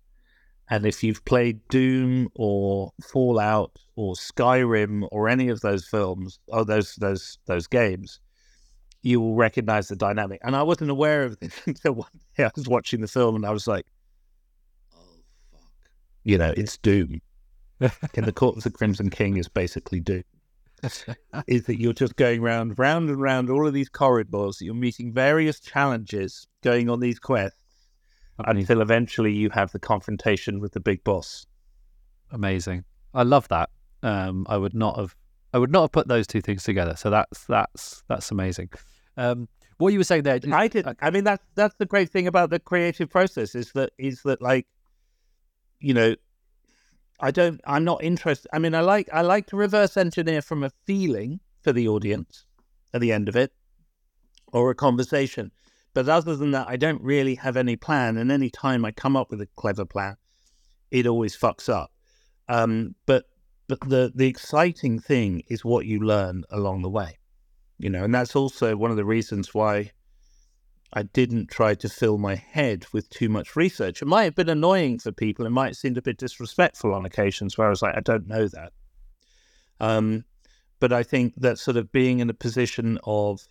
[0.70, 6.64] And if you've played Doom or Fallout or Skyrim or any of those films or
[6.64, 8.20] those those those games,
[9.02, 10.40] you will recognize the dynamic.
[10.42, 13.44] And I wasn't aware of this until one day I was watching the film and
[13.44, 13.86] I was like,
[14.96, 15.20] oh
[15.50, 15.70] fuck.
[16.24, 17.20] You know, it's Doom.
[18.14, 20.22] In the Court of the Crimson King is basically do.
[21.46, 25.12] is that you're just going round, round and round all of these corridors, you're meeting
[25.12, 27.58] various challenges, going on these quests,
[28.38, 31.46] until eventually you have the confrontation with the big boss.
[32.32, 32.84] Amazing.
[33.14, 33.70] I love that.
[34.02, 35.14] Um, I would not have.
[35.54, 36.96] I would not have put those two things together.
[36.96, 38.70] So that's that's that's amazing.
[39.16, 40.86] Um, what you were saying there, I did.
[41.00, 44.40] I mean, that's that's the great thing about the creative process is that is that
[44.40, 44.66] like,
[45.78, 46.16] you know,
[47.20, 47.60] I don't.
[47.66, 48.48] I'm not interested.
[48.52, 52.44] I mean, I like I like to reverse engineer from a feeling for the audience
[52.92, 53.52] at the end of it,
[54.52, 55.52] or a conversation.
[55.94, 58.16] But other than that, I don't really have any plan.
[58.16, 60.16] And any time I come up with a clever plan,
[60.90, 61.92] it always fucks up.
[62.48, 63.26] Um, but
[63.68, 67.18] but the the exciting thing is what you learn along the way,
[67.78, 69.92] you know, and that's also one of the reasons why
[70.93, 74.03] I didn't try to fill my head with too much research.
[74.03, 75.47] It might have been annoying for people.
[75.47, 78.28] It might have seemed a bit disrespectful on occasions where I was like, I don't
[78.28, 78.72] know that.
[79.80, 80.24] Um,
[80.80, 83.47] but I think that sort of being in a position of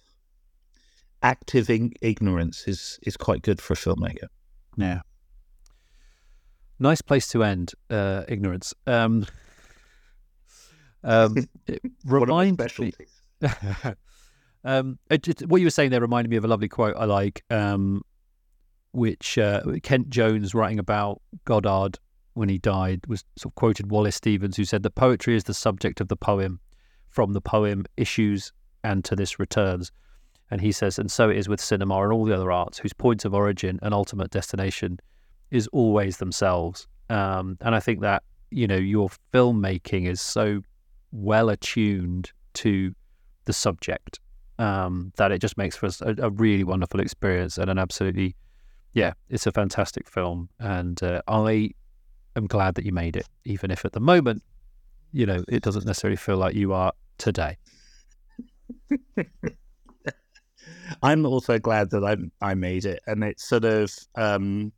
[1.24, 4.28] active in- ignorance is is quite good for a filmmaker.
[4.78, 5.02] Yeah.
[6.80, 7.74] Nice place to end.
[7.90, 8.74] Uh, ignorance.
[8.86, 9.26] Um,
[11.04, 11.38] um,
[11.68, 12.94] it One of my reminds me.
[14.64, 17.06] um, it, it- what you were saying there reminded me of a lovely quote I
[17.06, 18.04] like, um,
[18.92, 21.98] which uh, Kent Jones writing about Godard
[22.34, 25.54] when he died was sort of quoted Wallace Stevens, who said that poetry is the
[25.54, 26.60] subject of the poem,
[27.10, 28.52] from the poem issues
[28.84, 29.92] and to this returns.
[30.50, 32.94] And he says, and so it is with cinema and all the other arts, whose
[32.94, 35.00] point of origin and ultimate destination
[35.50, 36.88] is always themselves.
[37.10, 40.62] Um, and I think that you know your filmmaking is so
[41.12, 42.94] well attuned to
[43.46, 44.20] the subject
[44.62, 48.36] um, that it just makes for us a, a really wonderful experience and an absolutely,
[48.94, 50.50] yeah, it's a fantastic film.
[50.60, 51.72] And uh, I
[52.36, 54.44] am glad that you made it, even if at the moment,
[55.12, 57.58] you know, it doesn't necessarily feel like you are today.
[61.02, 64.72] I'm also glad that I I made it, and it's sort of um,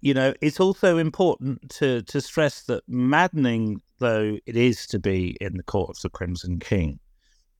[0.00, 5.36] you know it's also important to to stress that maddening though it is to be
[5.40, 6.98] in the court of the Crimson King,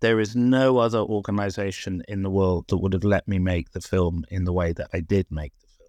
[0.02, 3.80] there is no other organization in the world that would have let me make the
[3.80, 5.88] film in the way that I did make the film,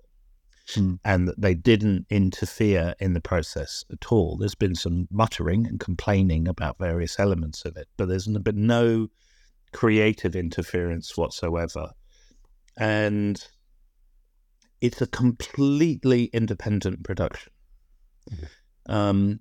[0.66, 0.96] Hmm.
[1.04, 4.38] and that they didn't interfere in the process at all.
[4.38, 9.10] There's been some muttering and complaining about various elements of it, but there's been no
[9.74, 11.92] creative interference whatsoever.
[12.78, 13.46] And
[14.80, 17.52] it's a completely independent production.
[18.86, 19.40] Um,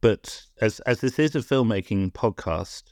[0.00, 2.84] but as as this is a filmmaking podcast,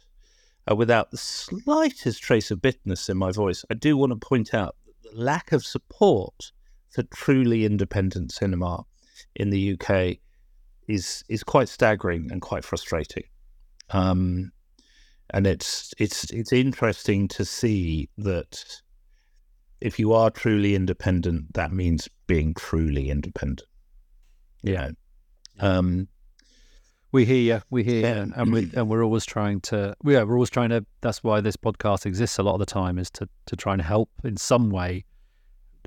[0.70, 4.54] uh, without the slightest trace of bitterness in my voice, I do want to point
[4.54, 6.52] out that the lack of support
[6.90, 8.84] for truly independent cinema
[9.36, 10.18] in the UK
[10.88, 13.24] is is quite staggering and quite frustrating.
[13.90, 14.52] Um,
[15.30, 18.64] and it's it's it's interesting to see that
[19.80, 23.62] if you are truly independent, that means being truly independent.
[24.62, 24.90] Yeah.
[25.58, 26.08] Um,
[27.12, 27.62] We hear you.
[27.70, 28.24] We hear Yeah.
[28.24, 28.32] you.
[28.36, 31.56] And, we, and we're always trying to, yeah, we're always trying to, that's why this
[31.56, 34.70] podcast exists a lot of the time is to, to try and help in some
[34.70, 35.04] way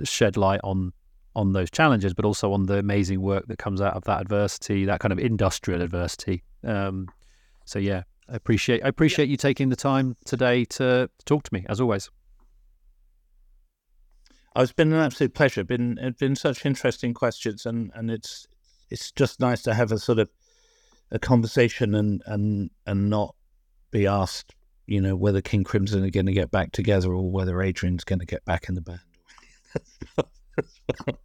[0.04, 0.92] shed light on
[1.36, 4.86] on those challenges, but also on the amazing work that comes out of that adversity,
[4.86, 6.44] that kind of industrial adversity.
[6.64, 7.08] Um,
[7.66, 11.66] so yeah, I appreciate I appreciate you taking the time today to talk to me
[11.68, 12.12] as always.
[14.56, 15.64] Oh, it's been an absolute pleasure.
[15.64, 18.48] Been it's been such interesting questions, and and it's
[18.92, 20.30] it's just nice to have a sort of
[21.14, 23.36] a conversation and and and not
[23.92, 24.56] be asked,
[24.88, 28.20] you know, whether King Crimson are going to get back together or whether Adrian's going
[28.20, 29.00] to get back in the band.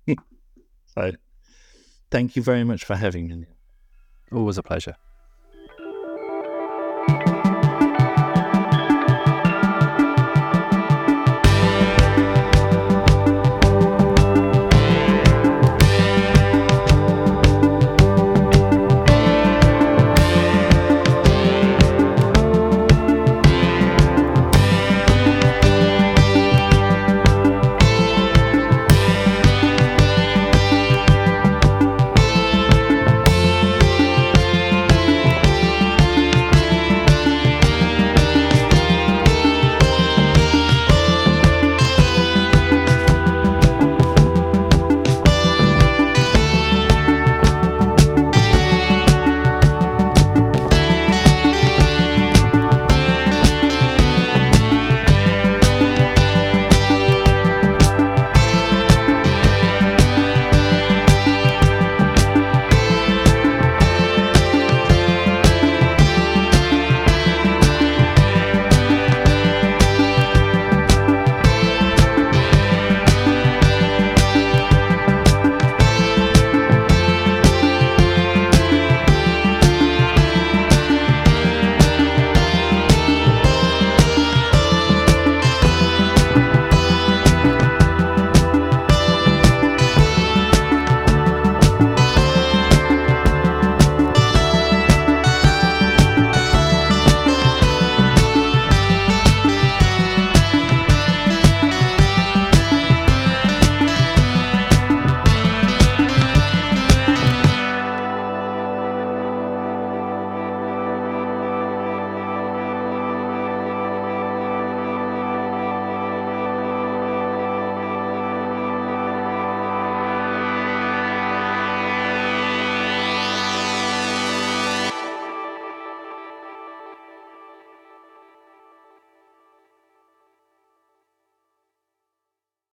[0.95, 1.13] so,
[2.11, 3.47] thank you very much for having me.
[4.31, 4.97] Always a pleasure.